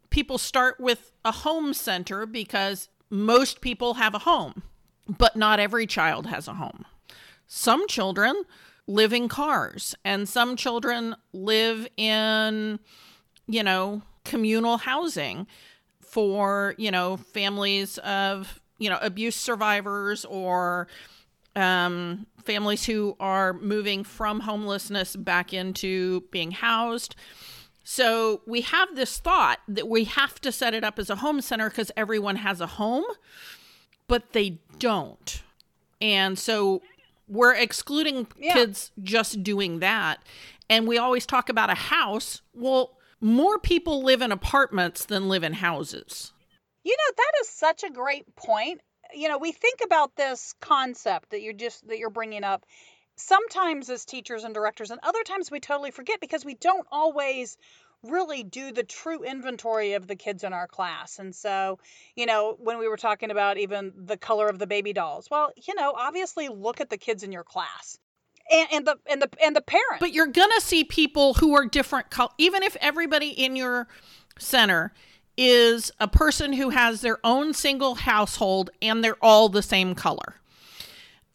people 0.10 0.38
start 0.38 0.80
with 0.80 1.12
a 1.24 1.32
home 1.32 1.74
center 1.74 2.26
because 2.26 2.90
most 3.10 3.62
people 3.62 3.96
have 3.96 4.16
a 4.16 4.20
home, 4.20 4.64
but 5.08 5.36
not 5.36 5.60
every 5.60 5.86
child 5.86 6.28
has 6.28 6.48
a 6.48 6.54
home. 6.56 6.86
Some 7.48 7.88
children 7.88 8.44
live 8.90 9.14
in 9.14 9.28
cars, 9.28 9.94
and 10.04 10.28
some 10.28 10.56
children 10.56 11.16
live 11.32 11.88
in, 11.96 12.80
you 13.48 13.62
know, 13.62 14.02
communal 14.26 14.78
housing 14.78 15.46
for, 16.02 16.74
you 16.80 16.90
know, 16.90 17.16
families 17.16 18.00
of, 18.00 18.60
you 18.80 18.90
know, 18.90 18.98
abuse 19.00 19.36
survivors 19.36 20.26
or 20.26 20.88
um, 21.56 22.26
families 22.44 22.84
who 22.84 23.16
are 23.20 23.54
moving 23.54 24.04
from 24.04 24.40
homelessness 24.40 25.16
back 25.16 25.54
into 25.54 26.22
being 26.32 26.50
housed. 26.50 27.16
So 27.84 28.42
we 28.48 28.62
have 28.62 28.96
this 28.96 29.20
thought 29.20 29.60
that 29.68 29.88
we 29.88 30.06
have 30.06 30.42
to 30.42 30.52
set 30.52 30.74
it 30.74 30.84
up 30.84 30.98
as 30.98 31.12
a 31.12 31.18
home 31.18 31.42
center 31.42 31.70
because 31.70 31.92
everyone 31.96 32.38
has 32.38 32.60
a 32.60 32.68
home, 32.68 33.06
but 34.08 34.34
they 34.34 34.58
don't. 34.80 35.44
And 36.02 36.40
so 36.40 36.82
we're 37.30 37.54
excluding 37.54 38.28
Yeah. 38.38 38.54
kids 38.54 38.92
just 39.02 39.44
doing 39.44 39.80
that. 39.80 40.22
And 40.70 40.88
we 40.88 40.98
always 40.98 41.26
talk 41.26 41.50
about 41.50 41.70
a 41.70 41.76
house. 41.76 42.42
Well, 42.54 42.98
more 43.22 43.58
people 43.60 44.04
live 44.04 44.22
in 44.22 44.32
apartments 44.32 45.06
than 45.06 45.28
live 45.30 45.44
in 45.44 45.54
houses. 45.54 46.34
You 46.84 46.96
know, 46.96 47.14
that 47.18 47.32
is 47.42 47.50
such 47.50 47.84
a 47.84 47.90
great 47.90 48.36
point. 48.36 48.82
You 49.14 49.28
know, 49.28 49.38
we 49.38 49.52
think 49.52 49.80
about 49.84 50.16
this 50.16 50.54
concept 50.62 51.32
that 51.32 51.42
you're 51.42 51.54
just 51.54 51.88
that 51.88 51.98
you're 51.98 52.10
bringing 52.10 52.44
up 52.44 52.66
sometimes 53.16 53.90
as 53.90 54.06
teachers 54.06 54.44
and 54.44 54.54
directors 54.54 54.92
and 54.92 55.00
other 55.04 55.24
times 55.24 55.52
we 55.52 55.60
totally 55.60 55.92
forget 55.92 56.22
because 56.22 56.46
we 56.46 56.56
don't 56.56 56.88
always 56.92 57.58
really 58.04 58.44
do 58.44 58.72
the 58.72 58.84
true 58.84 59.24
inventory 59.24 59.94
of 59.94 60.08
the 60.08 60.16
kids 60.16 60.44
in 60.44 60.54
our 60.54 60.68
class. 60.68 61.20
And 61.20 61.36
so, 61.36 61.80
you 62.16 62.26
know, 62.26 62.56
when 62.60 62.78
we 62.78 62.88
were 62.88 62.98
talking 62.98 63.32
about 63.32 63.58
even 63.58 63.92
the 63.96 64.18
color 64.18 64.48
of 64.48 64.60
the 64.60 64.68
baby 64.68 64.94
dolls, 64.94 65.28
well, 65.30 65.52
you 65.56 65.76
know, 65.76 65.94
obviously 65.96 66.48
look 66.48 66.80
at 66.82 66.90
the 66.90 66.98
kids 66.98 67.24
in 67.24 67.32
your 67.32 67.44
class. 67.44 67.98
And, 68.52 68.68
and 68.72 68.88
the 68.88 68.96
and 69.08 69.22
the 69.22 69.30
and 69.44 69.56
the 69.56 69.62
parents. 69.62 70.00
But 70.00 70.12
you're 70.12 70.26
to 70.50 70.62
see 70.62 70.84
people 70.84 71.36
who 71.36 71.54
are 71.54 71.68
different 71.68 72.10
color 72.10 72.32
even 72.40 72.64
if 72.64 72.76
everybody 72.82 73.30
in 73.30 73.56
your 73.56 73.88
center 74.40 74.92
is 75.38 75.92
a 76.00 76.08
person 76.08 76.54
who 76.54 76.70
has 76.70 77.02
their 77.02 77.20
own 77.24 77.54
single 77.54 77.94
household 77.94 78.72
and 78.82 79.04
they're 79.04 79.18
all 79.22 79.50
the 79.50 79.62
same 79.62 79.94
color. 79.94 80.36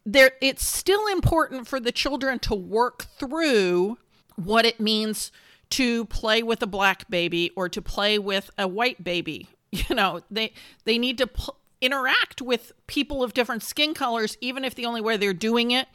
There 0.05 0.31
it's 0.41 0.67
still 0.67 1.07
important 1.07 1.69
for 1.69 1.79
the 1.79 1.93
children 1.93 2.37
to 2.39 2.53
work 2.53 3.05
through 3.17 3.97
what 4.35 4.65
it 4.65 4.81
means 4.81 5.31
to 5.71 6.05
play 6.05 6.43
with 6.43 6.61
a 6.61 6.67
black 6.67 7.09
baby 7.09 7.51
or 7.55 7.69
to 7.69 7.81
play 7.81 8.19
with 8.19 8.49
a 8.57 8.67
white 8.67 9.03
baby. 9.03 9.47
You 9.89 9.93
know, 9.95 10.21
they 10.31 10.53
they 10.85 10.97
need 10.97 11.17
to 11.17 11.27
pl- 11.27 11.57
interact 11.81 12.41
with 12.41 12.71
people 12.87 13.21
of 13.23 13.33
different 13.33 13.61
skin 13.61 13.93
colors 13.93 14.37
even 14.39 14.63
if 14.63 14.73
the 14.75 14.85
only 14.85 15.01
way 15.01 15.17
they're 15.17 15.33
doing 15.33 15.71
it 15.71 15.89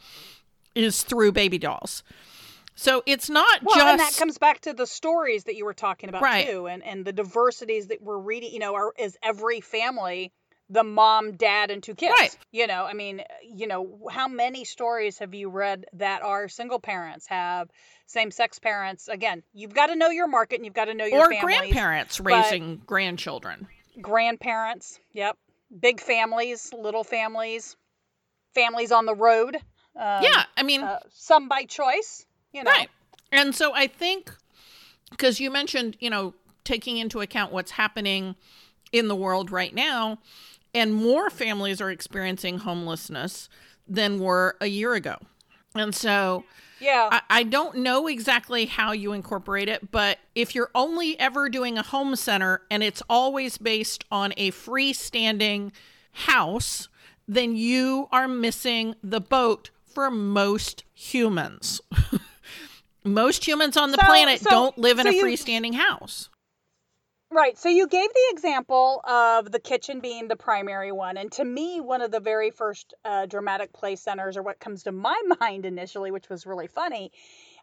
is 0.75 1.01
through 1.01 1.31
baby 1.31 1.57
dolls. 1.57 2.03
So 2.75 3.01
it's 3.07 3.27
not 3.29 3.63
Well, 3.63 3.75
just 3.75 3.87
and 3.87 3.99
that 3.99 4.15
comes 4.17 4.37
back 4.37 4.61
to 4.61 4.73
the 4.73 4.85
stories 4.85 5.45
that 5.45 5.55
you 5.55 5.65
were 5.65 5.73
talking 5.73 6.09
about 6.09 6.21
Right. 6.21 6.47
too, 6.47 6.67
and 6.67 6.83
and 6.83 7.03
the 7.05 7.11
diversities 7.13 7.87
that 7.87 8.03
we're 8.03 8.19
reading. 8.19 8.51
You 8.53 8.59
know, 8.59 8.75
are 8.75 8.93
is 8.99 9.17
every 9.23 9.61
family 9.61 10.31
the 10.71 10.83
mom, 10.83 11.33
dad, 11.33 11.69
and 11.69 11.83
two 11.83 11.93
kids? 11.93 12.13
Right. 12.17 12.35
You 12.51 12.65
know, 12.65 12.85
I 12.85 12.93
mean, 12.93 13.21
you 13.43 13.67
know, 13.67 14.07
how 14.09 14.27
many 14.27 14.63
stories 14.65 15.19
have 15.19 15.33
you 15.33 15.49
read 15.49 15.85
that 15.93 16.23
are 16.23 16.47
single 16.47 16.79
parents 16.79 17.27
have 17.27 17.69
same 18.07 18.31
sex 18.31 18.57
parents? 18.57 19.07
Again, 19.07 19.43
you've 19.53 19.73
got 19.73 19.87
to 19.87 19.95
know 19.95 20.09
your 20.09 20.27
market, 20.27 20.55
and 20.55 20.65
you've 20.65 20.73
got 20.73 20.85
to 20.85 20.93
know 20.93 21.05
your 21.05 21.27
or 21.27 21.31
families. 21.31 21.43
grandparents 21.43 22.19
raising 22.19 22.81
grandchildren. 22.85 23.67
grandparents. 24.01 24.99
Yep, 25.11 25.37
big 25.77 25.99
families, 25.99 26.71
little 26.73 27.03
families, 27.03 27.75
families 28.55 28.91
on 28.91 29.05
the 29.05 29.15
road. 29.15 29.55
Um, 29.55 30.23
yeah, 30.23 30.43
I 30.55 30.63
mean, 30.63 30.81
uh, 30.81 30.99
some 31.09 31.49
by 31.49 31.65
choice. 31.65 32.25
You 32.53 32.63
know, 32.63 32.71
Right. 32.71 32.89
And 33.33 33.53
so 33.55 33.73
I 33.73 33.87
think 33.87 34.33
because 35.09 35.39
you 35.39 35.51
mentioned, 35.51 35.97
you 35.99 36.09
know, 36.09 36.33
taking 36.63 36.97
into 36.97 37.21
account 37.21 37.51
what's 37.51 37.71
happening 37.71 38.35
in 38.91 39.07
the 39.07 39.15
world 39.15 39.51
right 39.51 39.73
now, 39.73 40.19
and 40.73 40.93
more 40.93 41.29
families 41.29 41.81
are 41.81 41.91
experiencing 41.91 42.59
homelessness 42.59 43.49
than 43.87 44.19
were 44.19 44.55
a 44.61 44.67
year 44.67 44.93
ago. 44.93 45.17
And 45.75 45.93
so 45.95 46.43
Yeah. 46.79 47.09
I, 47.11 47.21
I 47.29 47.43
don't 47.43 47.77
know 47.77 48.07
exactly 48.07 48.65
how 48.65 48.91
you 48.91 49.13
incorporate 49.13 49.69
it, 49.69 49.91
but 49.91 50.19
if 50.35 50.53
you're 50.55 50.71
only 50.75 51.19
ever 51.19 51.49
doing 51.49 51.77
a 51.77 51.83
home 51.83 52.15
center 52.15 52.61
and 52.71 52.83
it's 52.83 53.01
always 53.09 53.57
based 53.57 54.03
on 54.11 54.33
a 54.37 54.51
freestanding 54.51 55.71
house, 56.11 56.87
then 57.27 57.55
you 57.55 58.07
are 58.11 58.27
missing 58.27 58.95
the 59.03 59.21
boat 59.21 59.69
for 59.85 60.09
most 60.11 60.83
humans. 60.93 61.81
most 63.03 63.47
humans 63.47 63.77
on 63.77 63.91
the 63.91 63.97
So- 63.97 64.05
planet 64.05 64.41
so- 64.41 64.49
don't 64.49 64.77
live 64.77 64.99
in 64.99 65.05
so 65.05 65.09
a 65.11 65.13
you- 65.13 65.23
freestanding 65.25 65.75
house. 65.75 66.29
Right. 67.33 67.57
So 67.57 67.69
you 67.69 67.87
gave 67.87 68.09
the 68.09 68.27
example 68.31 69.01
of 69.05 69.51
the 69.51 69.59
kitchen 69.59 70.01
being 70.01 70.27
the 70.27 70.35
primary 70.35 70.91
one. 70.91 71.15
And 71.15 71.31
to 71.33 71.45
me, 71.45 71.79
one 71.79 72.01
of 72.01 72.11
the 72.11 72.19
very 72.19 72.51
first 72.51 72.93
uh, 73.05 73.25
dramatic 73.25 73.71
play 73.71 73.95
centers, 73.95 74.35
or 74.35 74.43
what 74.43 74.59
comes 74.59 74.83
to 74.83 74.91
my 74.91 75.19
mind 75.39 75.65
initially, 75.65 76.11
which 76.11 76.29
was 76.29 76.45
really 76.45 76.67
funny, 76.67 77.11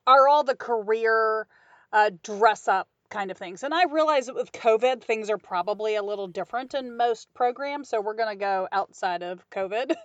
are 0.06 0.26
all 0.26 0.42
the 0.42 0.56
career 0.56 1.46
uh, 1.92 2.10
dress 2.22 2.66
up 2.66 2.88
kind 3.10 3.30
of 3.30 3.37
things. 3.37 3.62
And 3.62 3.75
I 3.75 3.84
realize 3.84 4.26
that 4.26 4.34
with 4.34 4.52
COVID, 4.52 5.02
things 5.02 5.28
are 5.28 5.38
probably 5.38 5.96
a 5.96 6.02
little 6.02 6.28
different 6.28 6.75
in 6.75 6.96
most 6.96 7.32
programs. 7.34 7.90
So 7.90 8.00
we're 8.00 8.14
going 8.14 8.30
to 8.30 8.40
go 8.40 8.68
outside 8.72 9.22
of 9.22 9.48
COVID. 9.50 9.94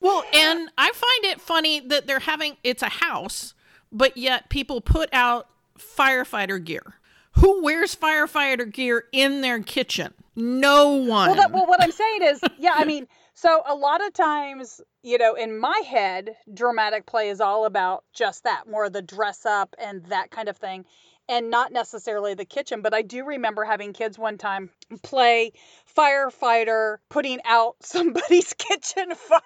Well, 0.00 0.22
and 0.34 0.70
I 0.76 0.92
find 0.92 1.32
it 1.32 1.40
funny 1.40 1.80
that 1.80 2.06
they're 2.06 2.18
having 2.18 2.58
it's 2.62 2.82
a 2.82 2.90
house, 2.90 3.54
but 3.90 4.18
yet 4.18 4.50
people 4.50 4.82
put 4.82 5.08
out 5.14 5.48
firefighter 5.78 6.62
gear. 6.62 6.98
Who 7.38 7.62
wears 7.62 7.94
firefighter 7.94 8.70
gear 8.70 9.04
in 9.12 9.40
their 9.40 9.60
kitchen? 9.62 10.14
No 10.36 10.94
one. 10.94 11.28
Well, 11.30 11.34
that, 11.36 11.52
well, 11.52 11.66
what 11.66 11.82
I'm 11.82 11.92
saying 11.92 12.22
is, 12.22 12.40
yeah, 12.58 12.74
I 12.74 12.84
mean, 12.84 13.06
so 13.34 13.62
a 13.66 13.74
lot 13.74 14.04
of 14.04 14.12
times, 14.12 14.80
you 15.02 15.18
know, 15.18 15.34
in 15.34 15.58
my 15.58 15.80
head, 15.86 16.36
dramatic 16.52 17.06
play 17.06 17.28
is 17.28 17.40
all 17.40 17.66
about 17.66 18.04
just 18.12 18.44
that, 18.44 18.64
more 18.68 18.86
of 18.86 18.92
the 18.92 19.02
dress 19.02 19.46
up 19.46 19.74
and 19.78 20.04
that 20.06 20.30
kind 20.30 20.48
of 20.48 20.56
thing, 20.56 20.84
and 21.28 21.50
not 21.50 21.72
necessarily 21.72 22.34
the 22.34 22.44
kitchen. 22.44 22.82
But 22.82 22.94
I 22.94 23.02
do 23.02 23.24
remember 23.24 23.64
having 23.64 23.92
kids 23.92 24.18
one 24.18 24.38
time 24.38 24.70
play 25.02 25.52
firefighter 25.96 26.98
putting 27.08 27.40
out 27.44 27.76
somebody's 27.80 28.52
kitchen 28.54 29.14
fire. 29.14 29.40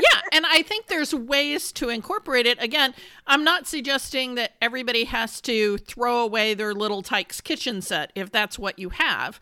yeah, 0.00 0.20
and 0.32 0.46
I 0.46 0.62
think 0.62 0.86
there's 0.86 1.14
ways 1.14 1.72
to 1.72 1.88
incorporate 1.88 2.46
it. 2.46 2.62
Again, 2.62 2.94
I'm 3.26 3.44
not 3.44 3.66
suggesting 3.66 4.34
that 4.36 4.52
everybody 4.60 5.04
has 5.04 5.40
to 5.42 5.78
throw 5.78 6.20
away 6.20 6.54
their 6.54 6.74
Little 6.74 7.02
Tikes 7.02 7.40
kitchen 7.40 7.82
set 7.82 8.12
if 8.14 8.30
that's 8.30 8.58
what 8.58 8.78
you 8.78 8.90
have. 8.90 9.40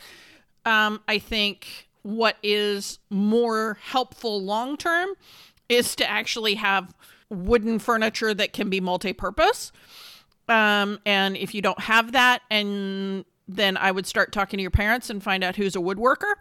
Um, 0.64 1.00
I 1.06 1.18
think 1.18 1.88
what 2.02 2.36
is 2.42 2.98
more 3.10 3.78
helpful 3.82 4.42
long 4.42 4.76
term 4.76 5.10
is 5.68 5.96
to 5.96 6.08
actually 6.08 6.54
have 6.54 6.94
wooden 7.28 7.78
furniture 7.78 8.32
that 8.32 8.52
can 8.52 8.70
be 8.70 8.80
multi-purpose. 8.80 9.72
Um, 10.48 11.00
and 11.04 11.36
if 11.36 11.54
you 11.54 11.62
don't 11.62 11.80
have 11.80 12.12
that, 12.12 12.42
and 12.50 13.24
then 13.48 13.76
I 13.76 13.90
would 13.90 14.06
start 14.06 14.32
talking 14.32 14.58
to 14.58 14.62
your 14.62 14.70
parents 14.70 15.10
and 15.10 15.22
find 15.22 15.44
out 15.44 15.56
who's 15.56 15.76
a 15.76 15.80
woodworker. 15.80 16.34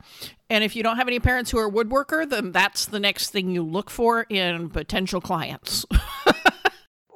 And 0.49 0.63
if 0.63 0.75
you 0.75 0.83
don't 0.83 0.97
have 0.97 1.07
any 1.07 1.19
parents 1.19 1.51
who 1.51 1.57
are 1.59 1.69
woodworker, 1.69 2.27
then 2.29 2.51
that's 2.51 2.85
the 2.85 2.99
next 2.99 3.29
thing 3.29 3.49
you 3.49 3.63
look 3.63 3.89
for 3.89 4.23
in 4.29 4.69
potential 4.69 5.21
clients. 5.21 5.85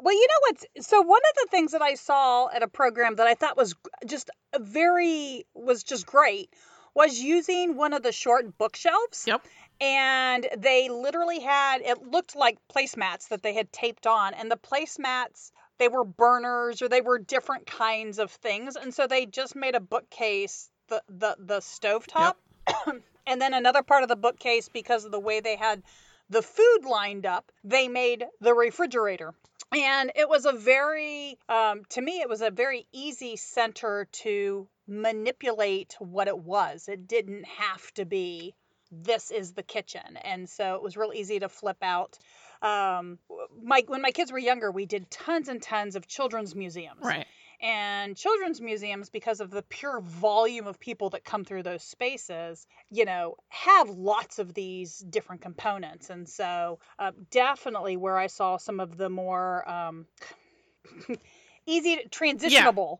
Well, 0.01 0.13
you 0.13 0.27
know 0.27 0.47
what's 0.47 0.87
so 0.89 1.01
one 1.01 1.19
of 1.19 1.35
the 1.43 1.47
things 1.51 1.73
that 1.73 1.81
I 1.81 1.95
saw 1.95 2.47
at 2.47 2.63
a 2.63 2.67
program 2.67 3.17
that 3.17 3.27
I 3.27 3.35
thought 3.35 3.57
was 3.57 3.75
just 4.07 4.29
very 4.57 5.45
was 5.53 5.83
just 5.83 6.05
great 6.05 6.49
was 6.95 7.19
using 7.19 7.75
one 7.75 7.93
of 7.93 8.01
the 8.01 8.11
short 8.11 8.57
bookshelves. 8.57 9.25
Yep. 9.27 9.45
And 9.81 10.47
they 10.57 10.89
literally 10.89 11.39
had 11.39 11.81
it 11.81 12.01
looked 12.01 12.35
like 12.35 12.57
placemats 12.73 13.27
that 13.27 13.43
they 13.43 13.53
had 13.53 13.71
taped 13.71 14.07
on 14.07 14.33
and 14.33 14.49
the 14.49 14.57
placemats 14.57 15.51
they 15.79 15.87
were 15.87 16.03
burners 16.03 16.81
or 16.81 16.87
they 16.87 17.01
were 17.01 17.17
different 17.17 17.65
kinds 17.65 18.19
of 18.19 18.31
things 18.31 18.75
and 18.75 18.93
so 18.93 19.07
they 19.07 19.25
just 19.25 19.55
made 19.55 19.75
a 19.75 19.79
bookcase 19.79 20.69
the 20.89 21.01
the 21.07 21.35
the 21.39 21.59
stovetop. 21.59 22.35
And 23.27 23.39
then 23.39 23.53
another 23.53 23.83
part 23.83 24.01
of 24.01 24.09
the 24.09 24.15
bookcase 24.15 24.69
because 24.69 25.05
of 25.05 25.11
the 25.11 25.19
way 25.19 25.39
they 25.39 25.55
had 25.55 25.83
the 26.31 26.41
food 26.41 26.79
lined 26.83 27.27
up 27.27 27.51
they 27.63 27.87
made 27.87 28.25
the 28.41 28.55
refrigerator. 28.55 29.35
And 29.71 30.11
it 30.15 30.27
was 30.27 30.45
a 30.45 30.51
very 30.51 31.37
um, 31.47 31.83
to 31.89 32.01
me 32.01 32.21
it 32.21 32.29
was 32.29 32.41
a 32.41 32.49
very 32.49 32.87
easy 32.91 33.35
center 33.35 34.07
to 34.23 34.67
manipulate 34.87 35.95
what 35.99 36.27
it 36.27 36.39
was. 36.39 36.87
It 36.87 37.07
didn't 37.07 37.45
have 37.45 37.93
to 37.93 38.05
be 38.05 38.55
this 38.91 39.29
is 39.29 39.53
the 39.53 39.61
kitchen. 39.63 40.17
And 40.23 40.49
so 40.49 40.73
it 40.73 40.81
was 40.81 40.97
real 40.97 41.13
easy 41.13 41.39
to 41.39 41.49
flip 41.49 41.77
out 41.83 42.17
um, 42.61 43.19
my 43.61 43.83
when 43.87 44.01
my 44.01 44.11
kids 44.11 44.31
were 44.31 44.39
younger 44.39 44.71
we 44.71 44.85
did 44.85 45.09
tons 45.09 45.47
and 45.47 45.61
tons 45.61 45.95
of 45.95 46.07
children's 46.07 46.55
museums. 46.55 47.01
Right. 47.01 47.25
and 47.61 48.15
children's 48.15 48.61
museums 48.61 49.09
because 49.09 49.41
of 49.41 49.51
the 49.51 49.61
pure 49.63 49.99
volume 49.99 50.65
of 50.65 50.79
people 50.79 51.09
that 51.09 51.25
come 51.25 51.43
through 51.43 51.63
those 51.63 51.83
spaces 51.83 52.67
you 52.89 53.05
know 53.05 53.35
have 53.49 53.89
lots 53.89 54.39
of 54.39 54.53
these 54.53 54.99
different 54.99 55.41
components. 55.41 56.09
And 56.09 56.27
so 56.27 56.79
uh, 56.97 57.11
definitely 57.31 57.97
where 57.97 58.17
i 58.17 58.27
saw 58.27 58.57
some 58.57 58.79
of 58.79 58.97
the 58.97 59.09
more 59.09 59.69
um, 59.69 60.05
easy 61.65 61.97
to, 61.97 62.09
transitionable 62.09 62.99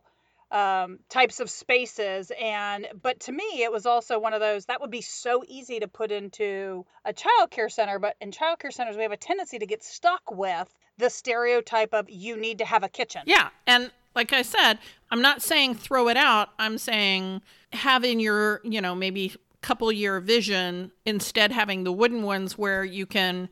um, 0.50 0.98
types 1.08 1.40
of 1.40 1.48
spaces 1.48 2.32
and 2.40 2.88
but 3.00 3.20
to 3.20 3.32
me 3.32 3.62
it 3.62 3.70
was 3.70 3.86
also 3.86 4.18
one 4.18 4.34
of 4.34 4.40
those 4.40 4.66
that 4.66 4.80
would 4.80 4.90
be 4.90 5.00
so 5.00 5.44
easy 5.46 5.80
to 5.80 5.88
put 5.88 6.10
into 6.10 6.84
a 7.04 7.12
child 7.12 7.50
care 7.50 7.68
center 7.68 7.98
but 7.98 8.16
in 8.20 8.32
child 8.32 8.58
care 8.58 8.70
centers 8.70 8.96
we 8.96 9.02
have 9.02 9.12
a 9.12 9.16
tendency 9.16 9.58
to 9.58 9.66
get 9.66 9.84
stuck 9.84 10.30
with 10.32 10.68
the 10.98 11.08
stereotype 11.08 11.94
of 11.94 12.10
you 12.10 12.36
need 12.36 12.58
to 12.58 12.64
have 12.64 12.82
a 12.82 12.88
kitchen 12.88 13.22
Yeah. 13.26 13.48
And 13.66 13.90
like 14.14 14.32
I 14.32 14.42
said, 14.42 14.78
I'm 15.10 15.22
not 15.22 15.42
saying 15.42 15.76
throw 15.76 16.08
it 16.08 16.16
out. 16.16 16.50
I'm 16.58 16.78
saying 16.78 17.42
having 17.72 18.20
your, 18.20 18.60
you 18.64 18.80
know, 18.80 18.94
maybe 18.94 19.34
couple 19.62 19.92
year 19.92 20.20
vision 20.20 20.90
instead 21.04 21.52
having 21.52 21.84
the 21.84 21.92
wooden 21.92 22.22
ones 22.22 22.56
where 22.56 22.82
you 22.82 23.04
can 23.04 23.48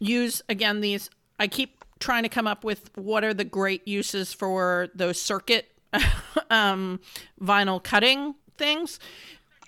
use 0.00 0.42
again 0.48 0.80
these 0.80 1.08
I 1.38 1.46
keep 1.46 1.84
trying 2.00 2.24
to 2.24 2.28
come 2.28 2.48
up 2.48 2.64
with 2.64 2.90
what 2.96 3.22
are 3.22 3.32
the 3.32 3.44
great 3.44 3.86
uses 3.86 4.32
for 4.32 4.88
those 4.96 5.20
circuit 5.20 5.68
um 6.50 7.00
vinyl 7.40 7.82
cutting 7.82 8.34
things. 8.56 8.98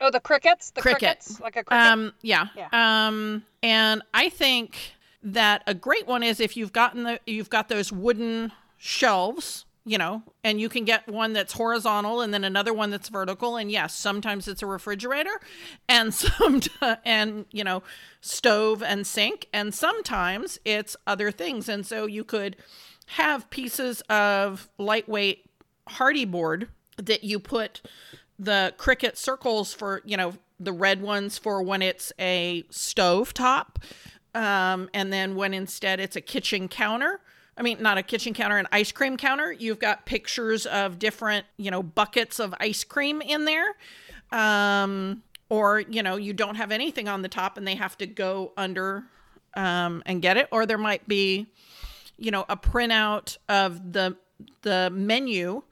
Oh, 0.01 0.11
the 0.11 0.21
crickets, 0.21 0.71
the 0.71 0.81
Cricut. 0.81 0.99
crickets, 0.99 1.41
like 1.41 1.57
a 1.57 1.65
cricket. 1.65 1.87
Um, 1.87 2.13
yeah. 2.23 2.47
Yeah. 2.57 2.69
Um, 2.73 3.45
and 3.63 4.03
I 4.15 4.29
think 4.29 4.95
that 5.23 5.63
a 5.67 5.75
great 5.75 6.07
one 6.07 6.23
is 6.23 6.41
if 6.41 6.57
you've 6.57 6.73
gotten 6.73 7.03
the 7.03 7.21
you've 7.27 7.51
got 7.51 7.69
those 7.69 7.93
wooden 7.93 8.53
shelves, 8.77 9.65
you 9.85 9.99
know, 9.99 10.23
and 10.45 10.61
you 10.61 10.69
can 10.69 10.85
get 10.85 11.09
one 11.09 11.33
that's 11.33 11.53
horizontal 11.53 12.21
and 12.21 12.33
then 12.33 12.45
another 12.45 12.73
one 12.73 12.91
that's 12.91 13.09
vertical. 13.09 13.57
And 13.57 13.73
yes, 13.73 13.95
sometimes 13.95 14.47
it's 14.47 14.63
a 14.63 14.67
refrigerator, 14.67 15.41
and 15.89 16.15
some 16.15 16.61
and 17.05 17.47
you 17.51 17.65
know, 17.65 17.83
stove 18.21 18.83
and 18.83 19.07
sink, 19.07 19.49
and 19.53 19.75
sometimes 19.75 20.61
it's 20.65 20.97
other 21.07 21.33
things. 21.33 21.69
And 21.69 21.85
so 21.85 22.07
you 22.07 22.23
could 22.23 22.57
have 23.07 23.49
pieces 23.51 24.01
of 24.03 24.69
lightweight 24.79 25.48
hardy 25.89 26.25
board 26.25 26.69
that 26.97 27.25
you 27.25 27.39
put 27.39 27.81
the 28.39 28.75
Cricut 28.79 29.17
circles 29.17 29.75
for 29.75 30.03
you 30.05 30.17
know 30.17 30.35
the 30.61 30.73
red 30.73 31.01
ones 31.01 31.39
for 31.39 31.63
when 31.63 31.83
it's 31.83 32.13
a 32.19 32.65
stove 32.71 33.33
top 33.35 33.79
um, 34.35 34.89
and 34.93 35.13
then 35.13 35.35
when 35.37 35.55
instead 35.55 36.01
it's 36.01 36.17
a 36.17 36.21
kitchen 36.21 36.69
counter. 36.69 37.21
I 37.57 37.63
mean 37.63 37.83
not 37.83 37.99
a 37.99 38.03
kitchen 38.03 38.35
counter 38.35 38.59
an 38.59 38.69
ice 38.71 38.93
cream 38.93 39.17
counter. 39.17 39.53
You've 39.53 39.79
got 39.79 40.07
pictures 40.07 40.67
of 40.67 40.99
different 40.99 41.47
you 41.57 41.71
know 41.71 41.83
buckets 41.83 42.39
of 42.39 42.55
ice 42.61 42.85
cream 42.85 43.21
in 43.21 43.45
there 43.45 43.75
um, 44.31 45.23
or 45.49 45.81
you 45.81 46.03
know 46.03 46.17
you 46.17 46.33
don't 46.33 46.57
have 46.57 46.71
anything 46.71 47.09
on 47.09 47.23
the 47.23 47.29
top 47.29 47.57
and 47.57 47.67
they 47.67 47.75
have 47.75 47.97
to 47.99 48.07
go 48.07 48.53
under 48.57 49.05
um, 49.55 50.03
and 50.07 50.23
get 50.23 50.37
it. 50.37 50.49
Or 50.53 50.67
there 50.67 50.79
might 50.79 51.09
be 51.09 51.47
you 52.17 52.31
know 52.31 52.45
a 52.49 52.57
printout 52.57 53.39
of 53.49 53.93
the 53.93 54.17
the 54.63 54.91
menu 54.93 55.63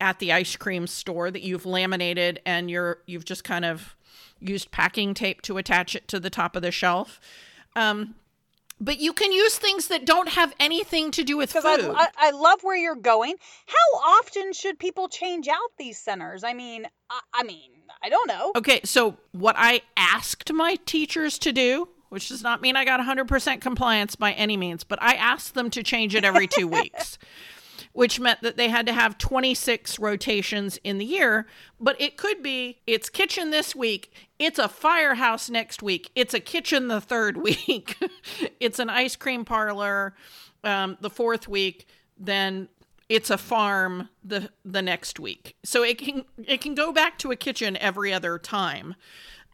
at 0.00 0.18
the 0.18 0.32
ice 0.32 0.56
cream 0.56 0.86
store 0.86 1.30
that 1.30 1.42
you've 1.42 1.66
laminated 1.66 2.40
and 2.44 2.70
you're 2.70 2.98
you've 3.06 3.24
just 3.24 3.44
kind 3.44 3.64
of 3.64 3.94
used 4.40 4.70
packing 4.70 5.14
tape 5.14 5.42
to 5.42 5.58
attach 5.58 5.94
it 5.94 6.08
to 6.08 6.18
the 6.18 6.30
top 6.30 6.56
of 6.56 6.62
the 6.62 6.72
shelf 6.72 7.20
um, 7.76 8.14
but 8.82 8.98
you 8.98 9.12
can 9.12 9.30
use 9.30 9.56
things 9.56 9.86
that 9.88 10.04
don't 10.04 10.30
have 10.30 10.52
anything 10.58 11.12
to 11.12 11.22
do 11.22 11.36
with 11.36 11.52
food 11.52 11.64
I, 11.64 12.08
I, 12.18 12.30
love 12.32 12.62
where 12.62 12.76
you're 12.76 12.96
going. 12.96 13.36
How 13.66 13.98
often 14.18 14.52
should 14.52 14.78
people 14.78 15.08
change 15.08 15.46
out 15.46 15.70
these 15.78 15.98
centers? 15.98 16.42
I 16.42 16.52
mean, 16.52 16.86
I, 17.08 17.20
I 17.32 17.42
mean, 17.44 17.70
I 18.02 18.08
don't 18.08 18.26
know. 18.26 18.52
Okay, 18.56 18.80
so 18.84 19.16
what 19.30 19.54
I 19.56 19.82
asked 19.96 20.52
my 20.52 20.76
teachers 20.84 21.38
to 21.38 21.52
do, 21.52 21.88
which 22.08 22.28
does 22.28 22.42
not 22.42 22.60
mean 22.60 22.74
I 22.74 22.84
got 22.84 22.98
100% 22.98 23.60
compliance 23.60 24.16
by 24.16 24.32
any 24.32 24.56
means, 24.56 24.82
but 24.82 25.00
I 25.00 25.14
asked 25.14 25.54
them 25.54 25.70
to 25.70 25.82
change 25.84 26.14
it 26.16 26.24
every 26.24 26.48
two 26.48 26.66
weeks. 26.68 27.18
Which 27.92 28.18
meant 28.18 28.40
that 28.42 28.56
they 28.56 28.68
had 28.68 28.86
to 28.86 28.92
have 28.92 29.18
26 29.18 29.98
rotations 29.98 30.78
in 30.82 30.98
the 30.98 31.04
year. 31.04 31.46
But 31.80 32.00
it 32.00 32.16
could 32.16 32.42
be 32.42 32.80
it's 32.86 33.08
kitchen 33.08 33.50
this 33.50 33.74
week, 33.74 34.12
it's 34.38 34.58
a 34.58 34.68
firehouse 34.68 35.50
next 35.50 35.82
week, 35.82 36.10
it's 36.14 36.34
a 36.34 36.40
kitchen 36.40 36.88
the 36.88 37.00
third 37.00 37.36
week, 37.42 37.96
it's 38.60 38.78
an 38.78 38.90
ice 38.90 39.16
cream 39.16 39.44
parlor 39.44 40.14
um, 40.64 40.96
the 41.00 41.10
fourth 41.10 41.48
week, 41.48 41.86
then 42.18 42.68
it's 43.08 43.30
a 43.30 43.38
farm 43.38 44.08
the 44.24 44.50
the 44.64 44.80
next 44.80 45.20
week. 45.20 45.56
So 45.64 45.82
it 45.82 45.98
can 45.98 46.24
it 46.46 46.60
can 46.60 46.74
go 46.74 46.92
back 46.92 47.18
to 47.18 47.30
a 47.30 47.36
kitchen 47.36 47.76
every 47.76 48.12
other 48.12 48.38
time. 48.38 48.94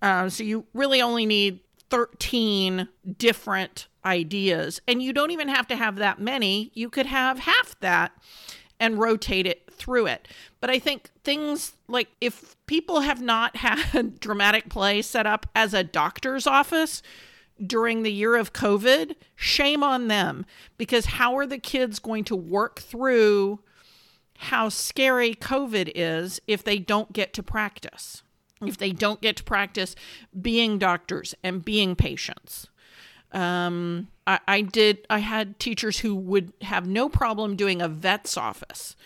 Uh, 0.01 0.29
so 0.29 0.45
you 0.45 0.67
really 0.75 1.03
only 1.03 1.27
need 1.27 1.61
13 1.91 2.89
different 3.17 3.89
ideas, 4.09 4.81
and 4.89 5.03
you 5.03 5.13
don't 5.13 5.31
even 5.31 5.49
have 5.49 5.67
to 5.69 5.77
have 5.77 5.97
that 5.97 6.19
many. 6.19 6.71
You 6.75 6.89
could 6.91 7.07
have 7.07 7.41
half 7.41 7.79
that 7.81 8.13
and 8.81 8.99
rotate 8.99 9.47
it 9.47 9.71
through 9.73 10.07
it. 10.07 10.27
But 10.61 10.71
I 10.71 10.79
think 10.79 11.11
things 11.25 11.75
like 11.89 12.09
if 12.21 12.57
people 12.67 13.01
have 13.01 13.21
not 13.21 13.57
had 13.59 14.19
dramatic 14.21 14.69
play 14.69 15.03
set 15.03 15.27
up 15.27 15.47
as 15.55 15.75
a 15.75 15.85
doctor's 15.85 16.47
office, 16.47 17.03
during 17.65 18.03
the 18.03 18.13
year 18.13 18.37
of 18.37 18.53
COVID, 18.53 19.15
shame 19.35 19.83
on 19.83 20.09
them 20.09 20.47
because 20.77 21.07
how 21.07 21.37
are 21.37 21.47
the 21.47 21.59
kids 21.59 21.99
going 21.99 22.25
to 22.25 22.37
work 22.37 22.79
through 22.79 23.61
how 24.39 24.69
scary 24.69 25.35
COVID 25.35 25.91
is 25.95 26.41
if 26.47 26.63
they 26.63 26.79
don't 26.79 27.13
get 27.13 27.33
to 27.35 27.43
practice? 27.43 28.23
If 28.65 28.77
they 28.77 28.91
don't 28.91 29.21
get 29.21 29.37
to 29.37 29.45
practice 29.45 29.95
being 30.41 30.79
doctors 30.79 31.35
and 31.43 31.65
being 31.65 31.95
patients. 31.95 32.69
Um, 33.33 34.09
I, 34.27 34.41
I 34.47 34.61
did, 34.63 35.07
I 35.11 35.19
had 35.19 35.59
teachers 35.59 35.99
who 35.99 36.15
would 36.15 36.53
have 36.63 36.87
no 36.87 37.09
problem 37.09 37.57
doing 37.57 37.83
a 37.83 37.89
vet's 37.89 38.37
office. 38.37 38.97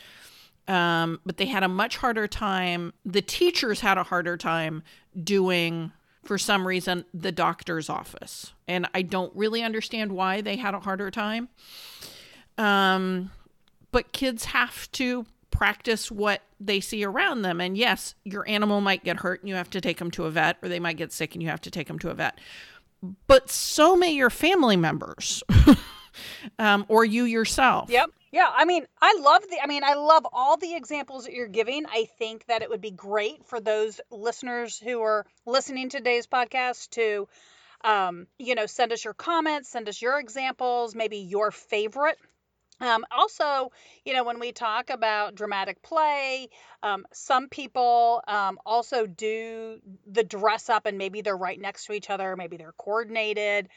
Um, 0.68 1.20
but 1.26 1.38
they 1.38 1.46
had 1.46 1.62
a 1.62 1.68
much 1.68 1.96
harder 1.96 2.28
time. 2.28 2.92
The 3.04 3.22
teachers 3.22 3.80
had 3.80 3.98
a 3.98 4.04
harder 4.04 4.36
time 4.36 4.82
doing 5.22 5.92
for 6.24 6.38
some 6.38 6.66
reason 6.66 7.04
the 7.12 7.32
doctor's 7.32 7.90
office. 7.90 8.52
And 8.68 8.86
I 8.94 9.02
don't 9.02 9.34
really 9.34 9.62
understand 9.62 10.12
why 10.12 10.40
they 10.40 10.56
had 10.56 10.74
a 10.74 10.80
harder 10.80 11.10
time. 11.10 11.48
Um, 12.58 13.32
but 13.90 14.12
kids 14.12 14.46
have 14.46 14.90
to 14.92 15.26
practice 15.50 16.10
what 16.10 16.42
they 16.58 16.80
see 16.80 17.04
around 17.04 17.42
them. 17.42 17.60
And 17.60 17.76
yes, 17.76 18.14
your 18.24 18.48
animal 18.48 18.80
might 18.80 19.04
get 19.04 19.18
hurt 19.18 19.40
and 19.40 19.48
you 19.48 19.54
have 19.54 19.70
to 19.70 19.80
take 19.80 19.98
them 19.98 20.10
to 20.12 20.24
a 20.24 20.30
vet, 20.30 20.56
or 20.62 20.68
they 20.68 20.80
might 20.80 20.96
get 20.96 21.12
sick 21.12 21.34
and 21.34 21.42
you 21.42 21.48
have 21.48 21.60
to 21.62 21.70
take 21.70 21.88
them 21.88 21.98
to 22.00 22.10
a 22.10 22.14
vet. 22.14 22.38
But 23.26 23.50
so 23.50 23.96
may 23.96 24.12
your 24.12 24.30
family 24.30 24.76
members 24.76 25.42
um, 26.58 26.84
or 26.88 27.04
you 27.04 27.24
yourself. 27.24 27.90
Yep. 27.90 28.10
Yeah, 28.30 28.48
I 28.50 28.64
mean, 28.64 28.86
I 29.00 29.18
love 29.20 29.42
the 29.42 29.58
I 29.62 29.66
mean, 29.66 29.84
I 29.84 29.94
love 29.94 30.26
all 30.32 30.56
the 30.56 30.74
examples 30.74 31.24
that 31.24 31.34
you're 31.34 31.48
giving. 31.48 31.84
I 31.86 32.06
think 32.18 32.46
that 32.46 32.62
it 32.62 32.70
would 32.70 32.80
be 32.80 32.90
great 32.90 33.44
for 33.46 33.60
those 33.60 34.00
listeners 34.10 34.78
who 34.78 35.02
are 35.02 35.26
listening 35.44 35.90
to 35.90 35.98
today's 35.98 36.26
podcast 36.26 36.90
to 36.90 37.28
um, 37.84 38.26
you 38.38 38.54
know, 38.54 38.66
send 38.66 38.92
us 38.92 39.04
your 39.04 39.14
comments, 39.14 39.68
send 39.68 39.88
us 39.88 40.00
your 40.00 40.18
examples, 40.18 40.94
maybe 40.94 41.18
your 41.18 41.50
favorite. 41.50 42.16
Um, 42.82 43.04
also, 43.10 43.70
you 44.04 44.12
know, 44.12 44.24
when 44.24 44.38
we 44.38 44.52
talk 44.52 44.90
about 44.90 45.34
dramatic 45.34 45.82
play, 45.82 46.48
um, 46.82 47.06
some 47.12 47.48
people 47.48 48.22
um, 48.28 48.58
also 48.66 49.06
do 49.06 49.78
the 50.06 50.24
dress 50.24 50.68
up 50.68 50.84
and 50.84 50.98
maybe 50.98 51.22
they're 51.22 51.36
right 51.36 51.60
next 51.60 51.86
to 51.86 51.92
each 51.92 52.10
other, 52.10 52.36
maybe 52.36 52.56
they're 52.56 52.74
coordinated 52.76 53.68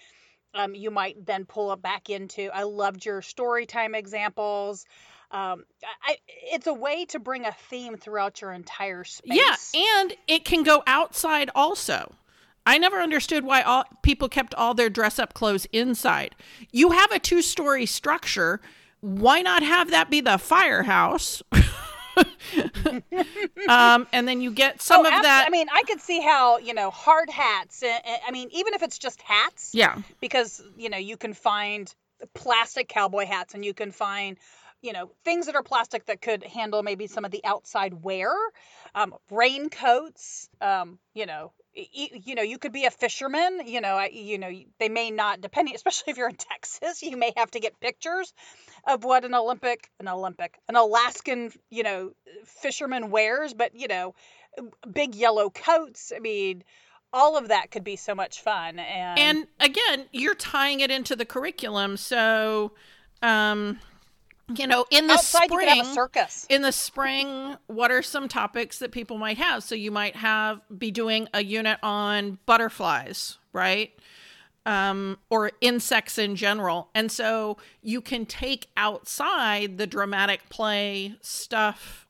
um, 0.56 0.74
you 0.74 0.90
might 0.90 1.24
then 1.26 1.46
pull 1.46 1.72
it 1.74 1.82
back 1.82 2.10
into. 2.10 2.50
I 2.54 2.64
loved 2.64 3.06
your 3.06 3.22
story 3.22 3.66
time 3.66 3.94
examples. 3.94 4.86
Um, 5.32 5.66
I, 6.04 6.18
it's 6.54 6.68
a 6.68 6.74
way 6.74 7.06
to 7.06 7.20
bring 7.20 7.46
a 7.46 7.52
theme 7.52 7.98
throughout 7.98 8.42
your 8.42 8.54
entire 8.54 9.04
space. 9.04 9.74
Yeah, 9.74 9.82
and 10.00 10.14
it 10.28 10.46
can 10.46 10.64
go 10.64 10.82
outside 10.88 11.50
also. 11.54 12.16
I 12.66 12.78
never 12.78 13.00
understood 13.00 13.44
why 13.44 13.62
all 13.62 13.84
people 14.02 14.30
kept 14.30 14.56
all 14.56 14.74
their 14.74 14.90
dress 14.90 15.20
up 15.20 15.34
clothes 15.34 15.68
inside. 15.72 16.36
You 16.72 16.92
have 16.92 17.12
a 17.12 17.20
two 17.20 17.42
story 17.42 17.86
structure. 17.86 18.62
Why 19.06 19.42
not 19.42 19.62
have 19.62 19.92
that 19.92 20.10
be 20.10 20.20
the 20.20 20.40
firehouse? 20.40 21.44
um, 23.70 24.08
and 24.12 24.28
then 24.28 24.42
you 24.42 24.50
get 24.50 24.82
some 24.82 25.02
oh, 25.02 25.04
of 25.04 25.22
that. 25.22 25.46
I 25.46 25.52
mean, 25.52 25.68
I 25.72 25.84
could 25.84 26.02
see 26.02 26.22
how 26.22 26.58
you 26.58 26.74
know 26.74 26.90
hard 26.90 27.30
hats. 27.30 27.84
Eh, 27.84 28.00
eh, 28.04 28.18
I 28.28 28.32
mean, 28.32 28.50
even 28.52 28.74
if 28.74 28.82
it's 28.82 28.98
just 28.98 29.22
hats. 29.22 29.76
Yeah. 29.76 30.02
Because 30.22 30.64
you 30.76 30.90
know 30.90 30.98
you 30.98 31.18
can 31.18 31.36
find 31.36 31.94
plastic 32.34 32.88
cowboy 32.90 33.28
hats, 33.28 33.54
and 33.54 33.64
you 33.64 33.76
can 33.76 33.92
find 33.92 34.38
you 34.82 34.92
know 34.92 35.12
things 35.24 35.46
that 35.46 35.56
are 35.56 35.62
plastic 35.62 36.08
that 36.08 36.20
could 36.20 36.44
handle 36.44 36.82
maybe 36.82 37.06
some 37.06 37.26
of 37.26 37.32
the 37.32 37.46
outside 37.46 38.04
wear. 38.04 38.34
Um, 38.96 39.14
raincoats. 39.30 40.50
Um, 40.62 40.98
you 41.14 41.28
know, 41.28 41.52
you 41.76 42.36
know 42.36 42.42
you 42.42 42.58
could 42.58 42.72
be 42.72 42.86
a 42.86 42.92
fisherman 42.92 43.62
you 43.66 43.82
know 43.82 44.02
you 44.12 44.38
know 44.38 44.50
they 44.80 44.90
may 44.90 45.12
not 45.12 45.42
depending 45.42 45.76
especially 45.76 46.12
if 46.12 46.18
you're 46.18 46.30
in 46.30 46.36
texas 46.36 47.02
you 47.04 47.18
may 47.18 47.34
have 47.36 47.52
to 47.52 47.60
get 47.60 47.80
pictures 47.80 48.34
of 48.88 49.04
what 49.04 49.26
an 49.26 49.34
olympic 49.34 49.90
an 50.00 50.08
olympic 50.08 50.58
an 50.70 50.76
alaskan 50.76 51.52
you 51.70 51.84
know 51.84 52.12
fisherman 52.46 53.12
wears 53.12 53.54
but 53.54 53.76
you 53.76 53.88
know 53.88 54.14
big 54.92 55.16
yellow 55.16 55.50
coats 55.50 56.14
i 56.16 56.20
mean 56.20 56.64
all 57.12 57.38
of 57.38 57.50
that 57.50 57.72
could 57.72 57.84
be 57.84 57.96
so 57.96 58.16
much 58.16 58.42
fun 58.42 58.80
and 58.80 59.20
and 59.20 59.48
again 59.60 60.06
you're 60.12 60.36
tying 60.36 60.80
it 60.80 60.92
into 60.92 61.16
the 61.16 61.26
curriculum 61.26 61.98
so 61.98 62.72
um 63.22 63.80
you 64.56 64.68
know 64.68 64.86
in 64.92 65.08
the 65.08 65.14
Outside, 65.14 65.50
spring 65.50 65.84
circus. 65.86 66.46
in 66.50 66.62
the 66.62 66.72
spring 66.72 67.58
what 67.68 67.92
are 67.92 68.02
some 68.02 68.28
topics 68.28 68.80
that 68.80 68.92
people 68.92 69.18
might 69.18 69.38
have? 69.38 69.64
So 69.64 69.76
you 69.76 69.92
might 69.92 70.16
have 70.16 70.62
be 70.78 70.92
doing 70.92 71.28
a 71.34 71.44
unit 71.44 71.80
on 71.82 72.38
butterflies 72.46 73.38
right? 73.56 73.92
Um, 74.68 75.18
or 75.30 75.52
insects 75.62 76.18
in 76.18 76.36
general. 76.36 76.90
And 76.94 77.12
so 77.12 77.58
you 77.82 78.02
can 78.02 78.26
take 78.26 78.68
outside 78.76 79.78
the 79.78 79.88
dramatic 79.88 80.50
play 80.50 81.16
stuff 81.22 82.08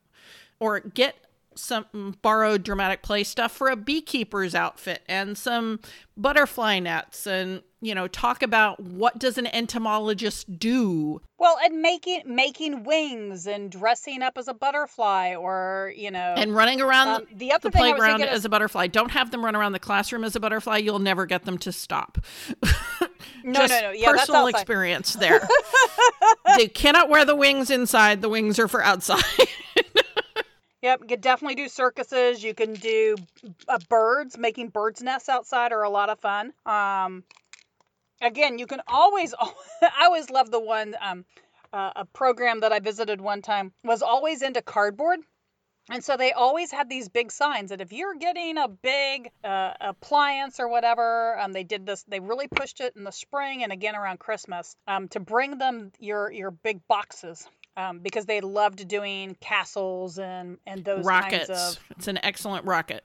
or 0.60 0.80
get 0.80 1.16
some 1.56 2.16
borrowed 2.22 2.64
dramatic 2.64 3.02
play 3.02 3.24
stuff 3.24 3.52
for 3.52 3.70
a 3.70 3.76
beekeeper's 3.76 4.54
outfit 4.54 5.02
and 5.08 5.38
some 5.38 5.80
butterfly 6.18 6.80
nets 6.80 7.28
and 7.28 7.62
you 7.82 7.94
know 7.94 8.08
talk 8.08 8.42
about 8.42 8.80
what 8.80 9.20
does 9.20 9.38
an 9.38 9.48
entomologist 9.48 10.60
do? 10.60 11.22
Well 11.38 11.58
and 11.64 11.82
making 11.82 12.24
making 12.26 12.84
wings 12.84 13.48
and 13.48 13.72
dressing 13.72 14.22
up 14.22 14.38
as 14.38 14.48
a 14.48 14.54
butterfly 14.54 15.36
or 15.36 15.94
you 15.96 16.12
know 16.12 16.34
and 16.38 16.56
running 16.56 16.82
around 16.82 17.08
um, 17.08 17.28
the, 17.34 17.54
the 17.62 17.72
playground 17.72 18.22
as 18.22 18.40
is, 18.40 18.46
a 18.46 18.50
butterfly. 18.50 18.88
Don't 18.88 19.12
have 19.12 19.32
them 19.32 19.44
run 19.44 19.56
around 19.56 19.74
the 19.74 19.80
classroom 19.80 20.24
as 20.24 20.36
a 20.36 20.40
butterfly. 20.40 20.78
You'll 20.78 21.00
never 21.00 21.26
get 21.26 21.46
them 21.46 21.58
to 21.60 21.72
stop. 21.72 22.18
No 23.44 23.66
no 23.66 23.80
no. 23.80 23.92
Yeah, 23.92 24.12
personal 24.12 24.48
experience 24.48 25.14
there. 25.14 25.48
They 26.58 26.68
cannot 26.68 27.10
wear 27.10 27.26
the 27.26 27.36
wings 27.36 27.70
inside. 27.70 28.22
The 28.22 28.30
wings 28.30 28.60
are 28.60 28.68
for 28.68 28.84
outside 28.84 29.24
Yep, 30.86 31.00
you 31.02 31.08
could 31.08 31.22
definitely 31.22 31.56
do 31.56 31.68
circuses. 31.68 32.44
You 32.44 32.54
can 32.54 32.74
do 32.74 33.16
uh, 33.68 33.80
birds, 33.90 34.38
making 34.38 34.70
birds' 34.70 35.02
nests 35.02 35.30
outside 35.30 35.72
are 35.72 35.82
a 35.82 35.90
lot 35.90 36.10
of 36.10 36.20
fun. 36.20 36.54
Um, 36.64 37.24
again, 38.22 38.60
you 38.60 38.68
can 38.68 38.82
always, 38.88 39.34
I 39.82 40.06
always 40.06 40.30
love 40.30 40.52
the 40.52 40.60
one, 40.60 40.96
um, 41.02 41.26
uh, 41.74 41.90
a 41.96 42.06
program 42.06 42.60
that 42.60 42.72
I 42.72 42.82
visited 42.82 43.20
one 43.20 43.42
time 43.42 43.74
was 43.84 44.04
always 44.04 44.44
into 44.44 44.62
cardboard. 44.62 45.22
And 45.90 46.04
so 46.04 46.18
they 46.18 46.34
always 46.34 46.70
had 46.70 46.88
these 46.88 47.10
big 47.10 47.32
signs 47.32 47.72
that 47.72 47.82
if 47.82 47.92
you're 47.92 48.14
getting 48.14 48.60
a 48.60 48.68
big 48.68 49.32
uh, 49.44 49.74
appliance 49.82 50.60
or 50.60 50.68
whatever, 50.68 51.36
um, 51.40 51.52
they 51.52 51.64
did 51.64 51.88
this. 51.88 52.04
They 52.08 52.20
really 52.20 52.48
pushed 52.48 52.80
it 52.80 52.96
in 52.96 53.04
the 53.04 53.12
spring 53.12 53.64
and 53.64 53.72
again 53.72 53.96
around 53.96 54.20
Christmas 54.20 54.76
um, 54.88 55.08
to 55.10 55.20
bring 55.20 55.58
them 55.58 55.92
your 56.00 56.32
your 56.32 56.52
big 56.52 56.88
boxes 56.88 57.48
um, 57.78 58.00
because 58.00 58.26
they 58.26 58.42
loved 58.42 58.88
doing 58.88 59.36
castles 59.40 60.18
and 60.20 60.58
and 60.66 60.84
those 60.84 61.06
rockets. 61.06 61.48
Kinds 61.48 61.78
of, 61.78 61.84
it's 61.98 62.08
an 62.08 62.20
excellent 62.24 62.66
rocket. 62.66 63.04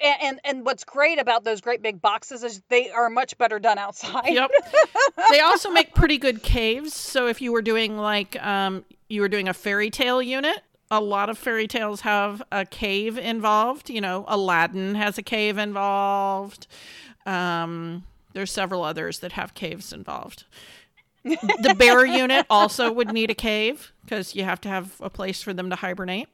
And, 0.00 0.22
and, 0.22 0.40
and 0.44 0.64
what's 0.64 0.84
great 0.84 1.18
about 1.18 1.42
those 1.42 1.60
great 1.60 1.82
big 1.82 2.00
boxes 2.00 2.44
is 2.44 2.62
they 2.68 2.88
are 2.90 3.10
much 3.10 3.36
better 3.36 3.58
done 3.58 3.78
outside. 3.78 4.28
Yep. 4.28 4.50
they 5.32 5.40
also 5.40 5.70
make 5.70 5.92
pretty 5.92 6.18
good 6.18 6.44
caves. 6.44 6.94
So 6.94 7.26
if 7.26 7.42
you 7.42 7.50
were 7.52 7.62
doing 7.62 7.96
like 7.96 8.40
um, 8.44 8.84
you 9.08 9.20
were 9.20 9.28
doing 9.28 9.48
a 9.48 9.54
fairy 9.54 9.90
tale 9.90 10.22
unit, 10.22 10.60
a 10.90 11.00
lot 11.00 11.28
of 11.28 11.36
fairy 11.36 11.66
tales 11.66 12.02
have 12.02 12.42
a 12.52 12.64
cave 12.64 13.18
involved. 13.18 13.90
You 13.90 14.00
know, 14.00 14.24
Aladdin 14.28 14.94
has 14.94 15.18
a 15.18 15.22
cave 15.22 15.58
involved. 15.58 16.68
Um, 17.26 18.04
there's 18.34 18.52
several 18.52 18.84
others 18.84 19.18
that 19.18 19.32
have 19.32 19.54
caves 19.54 19.92
involved 19.92 20.44
the 21.28 21.74
bear 21.76 22.04
unit 22.04 22.46
also 22.50 22.92
would 22.92 23.12
need 23.12 23.30
a 23.30 23.34
cave 23.34 23.92
because 24.04 24.34
you 24.34 24.44
have 24.44 24.60
to 24.62 24.68
have 24.68 24.94
a 25.00 25.10
place 25.10 25.42
for 25.42 25.52
them 25.52 25.70
to 25.70 25.76
hibernate. 25.76 26.28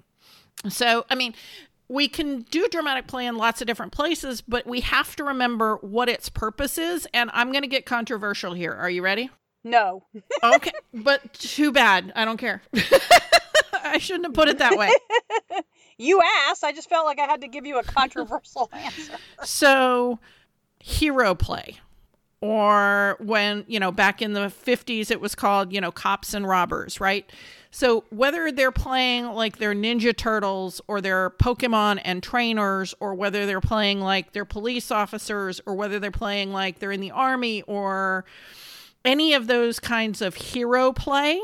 So, 0.69 1.05
I 1.11 1.15
mean, 1.15 1.35
we 1.89 2.09
can 2.09 2.41
do 2.43 2.67
dramatic 2.69 3.07
play 3.07 3.27
in 3.27 3.37
lots 3.37 3.61
of 3.61 3.67
different 3.67 3.93
places, 3.93 4.41
but 4.41 4.67
we 4.67 4.81
have 4.81 5.15
to 5.17 5.25
remember 5.25 5.77
what 5.77 6.09
its 6.09 6.29
purpose 6.29 6.79
is. 6.79 7.07
And 7.13 7.31
I'm 7.35 7.53
going 7.53 7.63
to 7.63 7.69
get 7.69 7.87
controversial 7.87 8.55
here. 8.55 8.73
Are 8.73 8.91
you 8.91 9.03
ready? 9.03 9.31
No. 9.63 10.05
okay, 10.43 10.73
but 10.93 11.33
too 11.35 11.73
bad. 11.73 12.13
I 12.15 12.25
don't 12.25 12.37
care. 12.37 12.63
I 13.73 13.99
shouldn't 13.99 14.27
have 14.27 14.35
put 14.35 14.49
it 14.49 14.59
that 14.59 14.77
way. 14.77 14.91
you 15.99 16.21
asked. 16.49 16.65
I 16.65 16.73
just 16.73 16.89
felt 16.89 17.07
like 17.07 17.19
I 17.19 17.27
had 17.27 17.43
to 17.43 17.49
give 17.49 17.67
you 17.67 17.79
a 17.79 17.83
controversial 17.83 18.71
answer. 18.73 19.15
So, 19.45 20.19
hero 20.81 21.35
play. 21.35 21.79
Or 22.45 23.17
when, 23.21 23.65
you 23.69 23.81
know, 23.81 23.91
back 23.91 24.21
in 24.21 24.35
the 24.35 24.53
50s, 24.53 25.11
it 25.11 25.19
was 25.19 25.35
called, 25.35 25.73
you 25.73 25.81
know, 25.81 25.91
cops 25.91 26.35
and 26.35 26.47
robbers, 26.47 27.01
right? 27.01 27.25
So, 27.71 28.05
whether 28.11 28.53
they're 28.53 28.71
playing 28.71 29.25
like 29.29 29.57
they're 29.57 29.75
Ninja 29.75 30.15
Turtles 30.15 30.79
or 30.87 31.01
they're 31.01 31.31
Pokemon 31.31 32.03
and 32.05 32.23
trainers, 32.23 32.95
or 33.01 33.15
whether 33.15 33.47
they're 33.47 33.63
playing 33.63 34.03
like 34.03 34.33
they're 34.33 34.45
police 34.45 34.91
officers, 34.91 35.63
or 35.65 35.75
whether 35.75 35.99
they're 35.99 36.11
playing 36.11 36.53
like 36.53 36.81
they're 36.81 36.93
in 36.93 37.01
the 37.01 37.13
army, 37.13 37.63
or 37.63 38.27
any 39.07 39.33
of 39.33 39.47
those 39.47 39.81
kinds 39.81 40.21
of 40.21 40.35
hero 40.35 40.93
play 40.93 41.41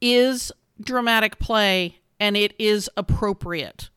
is 0.00 0.52
dramatic 0.80 1.40
play 1.40 1.98
and 2.20 2.36
it 2.36 2.54
is 2.60 2.88
appropriate. 2.96 3.90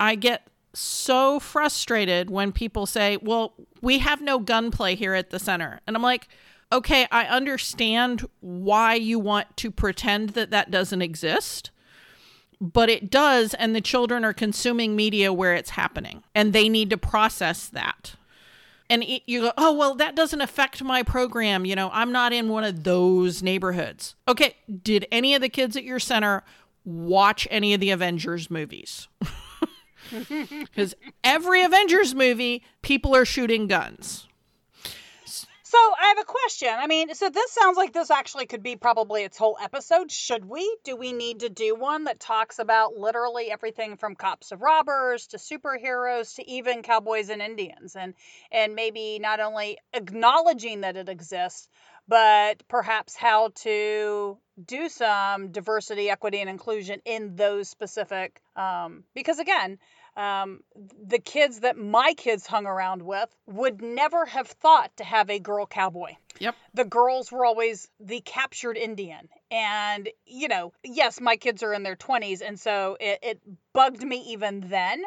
I 0.00 0.14
get 0.14 0.48
so 0.74 1.40
frustrated 1.40 2.30
when 2.30 2.52
people 2.52 2.86
say, 2.86 3.18
well, 3.22 3.54
we 3.80 3.98
have 4.00 4.20
no 4.20 4.38
gunplay 4.38 4.94
here 4.94 5.14
at 5.14 5.30
the 5.30 5.38
center. 5.38 5.80
And 5.86 5.96
I'm 5.96 6.02
like, 6.02 6.28
okay, 6.72 7.06
I 7.10 7.24
understand 7.26 8.28
why 8.40 8.94
you 8.94 9.18
want 9.18 9.56
to 9.58 9.70
pretend 9.70 10.30
that 10.30 10.50
that 10.50 10.70
doesn't 10.70 11.02
exist, 11.02 11.70
but 12.60 12.88
it 12.88 13.10
does. 13.10 13.54
And 13.54 13.74
the 13.74 13.80
children 13.80 14.24
are 14.24 14.32
consuming 14.32 14.96
media 14.96 15.32
where 15.32 15.54
it's 15.54 15.70
happening 15.70 16.24
and 16.34 16.52
they 16.52 16.68
need 16.68 16.90
to 16.90 16.96
process 16.96 17.68
that. 17.68 18.14
And 18.90 19.02
it, 19.02 19.22
you 19.26 19.40
go, 19.42 19.52
oh, 19.56 19.72
well, 19.72 19.94
that 19.94 20.14
doesn't 20.14 20.40
affect 20.40 20.82
my 20.82 21.02
program. 21.02 21.64
You 21.64 21.74
know, 21.74 21.90
I'm 21.92 22.12
not 22.12 22.32
in 22.32 22.48
one 22.48 22.64
of 22.64 22.84
those 22.84 23.42
neighborhoods. 23.42 24.14
Okay, 24.28 24.56
did 24.82 25.06
any 25.10 25.34
of 25.34 25.40
the 25.40 25.48
kids 25.48 25.76
at 25.76 25.84
your 25.84 25.98
center 25.98 26.42
watch 26.84 27.48
any 27.50 27.72
of 27.72 27.80
the 27.80 27.90
Avengers 27.90 28.50
movies? 28.50 29.08
Because 30.60 30.94
every 31.22 31.62
Avengers 31.62 32.14
movie, 32.14 32.62
people 32.82 33.14
are 33.14 33.24
shooting 33.24 33.66
guns. 33.66 34.26
So 35.74 35.78
I 36.00 36.06
have 36.06 36.18
a 36.20 36.24
question. 36.24 36.68
I 36.70 36.86
mean, 36.86 37.12
so 37.14 37.30
this 37.30 37.50
sounds 37.50 37.76
like 37.76 37.92
this 37.92 38.08
actually 38.08 38.46
could 38.46 38.62
be 38.62 38.76
probably 38.76 39.24
its 39.24 39.36
whole 39.36 39.58
episode. 39.60 40.12
Should 40.12 40.44
we? 40.44 40.76
Do 40.84 40.94
we 40.94 41.12
need 41.12 41.40
to 41.40 41.48
do 41.48 41.74
one 41.74 42.04
that 42.04 42.20
talks 42.20 42.60
about 42.60 42.94
literally 42.94 43.50
everything 43.50 43.96
from 43.96 44.14
cops 44.14 44.52
of 44.52 44.62
robbers 44.62 45.26
to 45.28 45.36
superheroes 45.36 46.36
to 46.36 46.48
even 46.48 46.82
cowboys 46.82 47.28
and 47.28 47.42
Indians 47.42 47.96
and 47.96 48.14
and 48.52 48.76
maybe 48.76 49.18
not 49.18 49.40
only 49.40 49.78
acknowledging 49.92 50.82
that 50.82 50.96
it 50.96 51.08
exists, 51.08 51.68
but 52.06 52.62
perhaps 52.68 53.16
how 53.16 53.48
to 53.56 54.38
do 54.64 54.88
some 54.88 55.50
diversity, 55.50 56.08
equity, 56.08 56.40
and 56.40 56.50
inclusion 56.50 57.00
in 57.04 57.34
those 57.34 57.68
specific. 57.68 58.40
Um, 58.54 59.02
because 59.12 59.40
again, 59.40 59.78
um, 60.16 60.60
the 61.02 61.18
kids 61.18 61.60
that 61.60 61.76
my 61.76 62.14
kids 62.16 62.46
hung 62.46 62.66
around 62.66 63.02
with 63.02 63.28
would 63.46 63.82
never 63.82 64.24
have 64.24 64.46
thought 64.46 64.96
to 64.98 65.04
have 65.04 65.30
a 65.30 65.38
girl 65.38 65.66
cowboy. 65.66 66.12
Yep. 66.38 66.54
The 66.74 66.84
girls 66.84 67.30
were 67.30 67.44
always 67.44 67.88
the 68.00 68.20
captured 68.20 68.76
Indian. 68.76 69.28
And, 69.50 70.08
you 70.26 70.48
know, 70.48 70.72
yes, 70.82 71.20
my 71.20 71.36
kids 71.36 71.62
are 71.62 71.72
in 71.72 71.82
their 71.82 71.96
20s. 71.96 72.42
And 72.46 72.58
so 72.58 72.96
it, 73.00 73.18
it 73.22 73.40
bugged 73.72 74.02
me 74.02 74.32
even 74.32 74.68
then. 74.68 75.02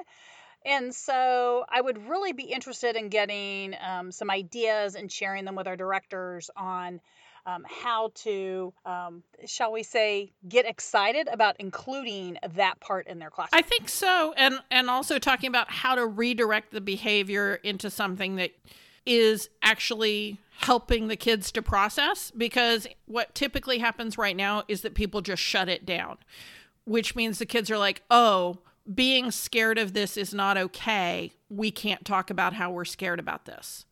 And 0.66 0.94
so 0.94 1.64
I 1.70 1.80
would 1.80 2.10
really 2.10 2.34
be 2.34 2.44
interested 2.44 2.96
in 2.96 3.10
getting 3.10 3.76
um, 3.82 4.12
some 4.12 4.30
ideas 4.30 4.96
and 4.96 5.12
sharing 5.12 5.46
them 5.46 5.56
with 5.56 5.68
our 5.68 5.78
directors 5.78 6.50
on 6.56 7.00
um, 7.48 7.66
how 7.68 8.12
to, 8.14 8.74
um, 8.86 9.24
shall 9.46 9.72
we 9.72 9.82
say, 9.82 10.34
get 10.48 10.66
excited 10.66 11.28
about 11.32 11.56
including 11.58 12.38
that 12.56 12.80
part 12.82 13.08
in 13.08 13.18
their 13.18 13.30
class. 13.32 13.50
I 13.54 13.62
think 13.62 13.90
so, 13.90 14.34
and 14.38 14.60
and 14.70 14.90
also 14.90 15.18
talking 15.18 15.48
about 15.48 15.72
how 15.72 15.96
to 15.96 16.06
redirect 16.06 16.72
the 16.72 16.82
behavior 16.82 17.56
into 17.64 17.90
something 17.90 18.36
that 18.36 18.52
is 19.06 19.50
actually 19.64 20.38
helping 20.60 21.08
the 21.08 21.16
kids 21.16 21.52
to 21.54 21.62
process 21.62 22.32
because 22.32 22.88
what 23.06 23.34
typically 23.34 23.78
happens 23.78 24.18
right 24.18 24.36
now 24.36 24.64
is 24.68 24.82
that 24.82 24.96
people 24.96 25.22
just 25.22 25.42
shut 25.42 25.70
it 25.70 25.86
down 25.86 26.18
which 26.84 27.16
means 27.16 27.38
the 27.38 27.46
kids 27.46 27.70
are 27.70 27.78
like 27.78 28.02
oh 28.10 28.58
being 28.94 29.32
scared 29.32 29.78
of 29.78 29.94
this 29.94 30.16
is 30.18 30.34
not 30.34 30.58
okay. 30.58 31.34
We 31.50 31.72
can't 31.72 32.06
talk 32.06 32.30
about 32.30 32.54
how 32.54 32.72
we're 32.72 32.86
scared 32.86 33.20
about 33.20 33.46
this. 33.46 33.86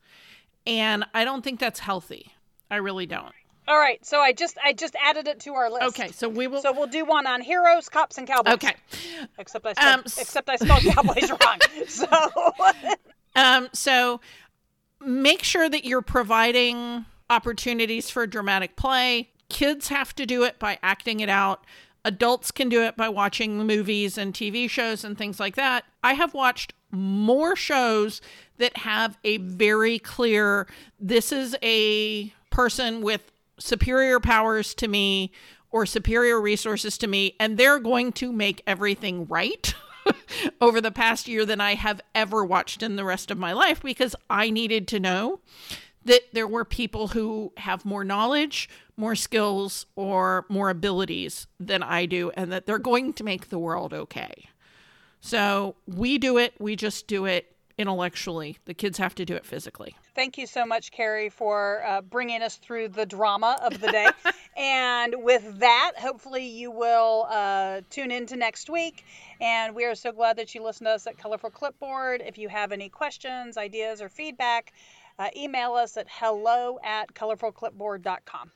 And 0.65 1.06
i 1.13 1.24
don't 1.24 1.44
think 1.44 1.60
that's 1.60 1.80
healthy. 1.80 2.32
I 2.72 2.78
really 2.78 3.06
don't 3.06 3.34
all 3.67 3.78
right, 3.78 4.04
so 4.06 4.19
I 4.19 4.32
just 4.32 4.58
I 4.63 4.73
just 4.73 4.95
added 5.04 5.28
it 5.28 5.39
to 5.41 5.54
our 5.54 5.69
list. 5.71 5.99
Okay, 5.99 6.12
so 6.12 6.30
we 6.30 6.47
will. 6.47 6.62
So 6.62 6.71
we'll 6.71 6.88
do 6.88 7.06
one 7.06 7.25
on 7.25 7.41
heroes, 7.41 7.89
cops, 7.89 8.17
and 8.17 8.28
cowboys. 8.28 8.54
Okay. 8.56 8.73
Except 9.39 9.65
I 9.65 9.73
spelled, 9.73 9.95
um, 9.95 10.04
except 10.06 10.49
I 10.49 10.56
spelled 10.58 10.84
cowboys 10.84 11.30
wrong. 11.43 11.60
So. 11.88 12.08
um. 13.36 13.69
So, 13.73 14.21
make 15.01 15.43
sure 15.43 15.67
that 15.67 15.84
you're 15.86 16.01
providing 16.04 17.06
opportunities 17.30 18.10
for 18.10 18.28
dramatic 18.28 18.75
play. 18.75 19.32
Kids 19.49 19.88
have 19.88 20.13
to 20.15 20.25
do 20.25 20.43
it 20.43 20.60
by 20.60 20.78
acting 20.84 21.19
it 21.19 21.30
out. 21.30 21.65
Adults 22.04 22.51
can 22.51 22.69
do 22.69 22.84
it 22.84 22.95
by 22.95 23.10
watching 23.10 23.58
movies 23.58 24.15
and 24.15 24.32
TV 24.34 24.69
shows 24.69 25.04
and 25.04 25.17
things 25.17 25.39
like 25.39 25.56
that. 25.56 25.86
I 26.04 26.13
have 26.13 26.36
watched 26.36 26.73
more 26.91 27.56
shows 27.56 28.21
that 28.58 28.78
have 28.78 29.17
a 29.23 29.38
very 29.38 29.97
clear 29.97 30.67
this 30.99 31.32
is 31.32 31.56
a 31.63 32.32
person 32.51 33.01
with 33.01 33.32
superior 33.60 34.20
powers 34.20 34.74
to 34.76 34.88
me 34.88 35.32
or 35.72 35.86
superior 35.86 36.39
resources 36.39 36.98
to 37.00 37.08
me, 37.08 37.36
and 37.39 37.58
they're 37.58 37.80
going 37.80 38.12
to 38.13 38.32
make 38.32 38.63
everything 38.65 39.26
right. 39.28 39.74
over 40.62 40.80
the 40.80 40.91
past 40.91 41.28
year 41.28 41.46
than 41.46 41.60
I 41.60 41.74
have 41.76 42.00
ever 42.13 42.46
watched 42.46 42.84
in 42.84 42.96
the 42.96 43.04
rest 43.04 43.32
of 43.32 43.39
my 43.39 43.54
life 43.54 43.82
because 43.82 44.15
I 44.30 44.52
needed 44.52 44.88
to 44.89 45.00
know 45.00 45.39
that 46.06 46.22
there 46.34 46.48
were 46.48 46.63
people 46.63 47.10
who 47.10 47.52
have 47.58 47.84
more 47.84 48.04
knowledge, 48.04 48.70
more 48.96 49.15
skills, 49.15 49.88
or 49.96 50.46
more 50.48 50.70
abilities 50.70 51.48
than 51.60 51.82
I 51.82 52.06
do, 52.06 52.32
and 52.36 52.52
that 52.52 52.68
they're 52.68 52.78
going 52.78 53.13
to 53.13 53.24
make 53.24 53.50
the 53.50 53.60
world 53.60 53.94
okay. 53.94 54.50
So 55.20 55.76
we 55.88 56.20
do 56.20 56.38
it, 56.38 56.54
we 56.60 56.76
just 56.76 57.08
do 57.08 57.26
it 57.26 57.55
intellectually. 57.77 58.57
The 58.65 58.73
kids 58.73 58.97
have 58.97 59.15
to 59.15 59.25
do 59.25 59.35
it 59.35 59.45
physically. 59.45 59.95
Thank 60.13 60.38
you 60.38 60.47
so 60.47 60.65
much, 60.65 60.91
Carrie, 60.91 61.29
for 61.29 61.83
uh, 61.85 62.01
bringing 62.01 62.41
us 62.41 62.55
through 62.55 62.89
the 62.89 63.05
drama 63.05 63.57
of 63.61 63.79
the 63.81 63.91
day. 63.91 64.07
and 64.57 65.15
with 65.17 65.59
that, 65.59 65.93
hopefully 65.97 66.45
you 66.45 66.71
will 66.71 67.27
uh, 67.29 67.81
tune 67.89 68.11
in 68.11 68.25
to 68.27 68.35
next 68.35 68.69
week. 68.69 69.03
And 69.41 69.75
we 69.75 69.85
are 69.85 69.95
so 69.95 70.11
glad 70.11 70.38
that 70.38 70.55
you 70.55 70.63
listened 70.63 70.88
to 70.88 70.91
us 70.91 71.07
at 71.07 71.17
Colorful 71.17 71.49
Clipboard. 71.49 72.21
If 72.25 72.38
you 72.38 72.47
have 72.49 72.71
any 72.71 72.89
questions, 72.89 73.57
ideas, 73.57 74.01
or 74.01 74.09
feedback, 74.09 74.73
uh, 75.19 75.29
email 75.35 75.73
us 75.73 75.97
at 75.97 76.07
hello 76.09 76.79
at 76.83 77.13
colorfulclipboard.com. 77.13 78.51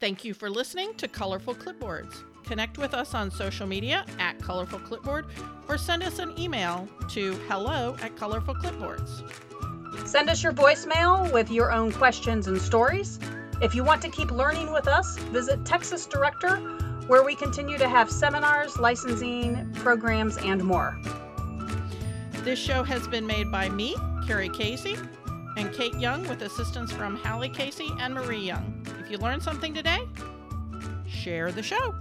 Thank 0.00 0.24
you 0.24 0.32
for 0.32 0.48
listening 0.48 0.94
to 0.94 1.08
Colorful 1.08 1.56
Clipboards. 1.56 2.22
Connect 2.44 2.78
with 2.78 2.94
us 2.94 3.14
on 3.14 3.32
social 3.32 3.66
media 3.66 4.06
at 4.20 4.38
Colorful 4.38 4.78
Clipboard 4.78 5.26
or 5.66 5.76
send 5.76 6.04
us 6.04 6.20
an 6.20 6.38
email 6.38 6.88
to 7.08 7.32
hello 7.48 7.96
at 8.00 8.14
Colorful 8.14 8.54
Clipboards. 8.54 9.24
Send 10.06 10.30
us 10.30 10.40
your 10.40 10.52
voicemail 10.52 11.32
with 11.32 11.50
your 11.50 11.72
own 11.72 11.90
questions 11.90 12.46
and 12.46 12.62
stories. 12.62 13.18
If 13.60 13.74
you 13.74 13.82
want 13.82 14.00
to 14.02 14.08
keep 14.08 14.30
learning 14.30 14.72
with 14.72 14.86
us, 14.86 15.18
visit 15.18 15.64
Texas 15.64 16.06
Director, 16.06 16.58
where 17.08 17.24
we 17.24 17.34
continue 17.34 17.76
to 17.76 17.88
have 17.88 18.08
seminars, 18.08 18.78
licensing, 18.78 19.68
programs, 19.74 20.36
and 20.38 20.62
more. 20.62 20.96
This 22.44 22.60
show 22.60 22.84
has 22.84 23.08
been 23.08 23.26
made 23.26 23.50
by 23.50 23.68
me, 23.68 23.96
Carrie 24.24 24.48
Casey, 24.48 24.96
and 25.58 25.72
Kate 25.72 25.94
Young 25.94 26.26
with 26.28 26.42
assistance 26.42 26.92
from 26.92 27.16
Hallie 27.16 27.48
Casey 27.48 27.90
and 27.98 28.14
Marie 28.14 28.38
Young. 28.38 28.86
If 29.00 29.10
you 29.10 29.18
learned 29.18 29.42
something 29.42 29.74
today, 29.74 29.98
share 31.08 31.50
the 31.50 31.64
show. 31.64 31.96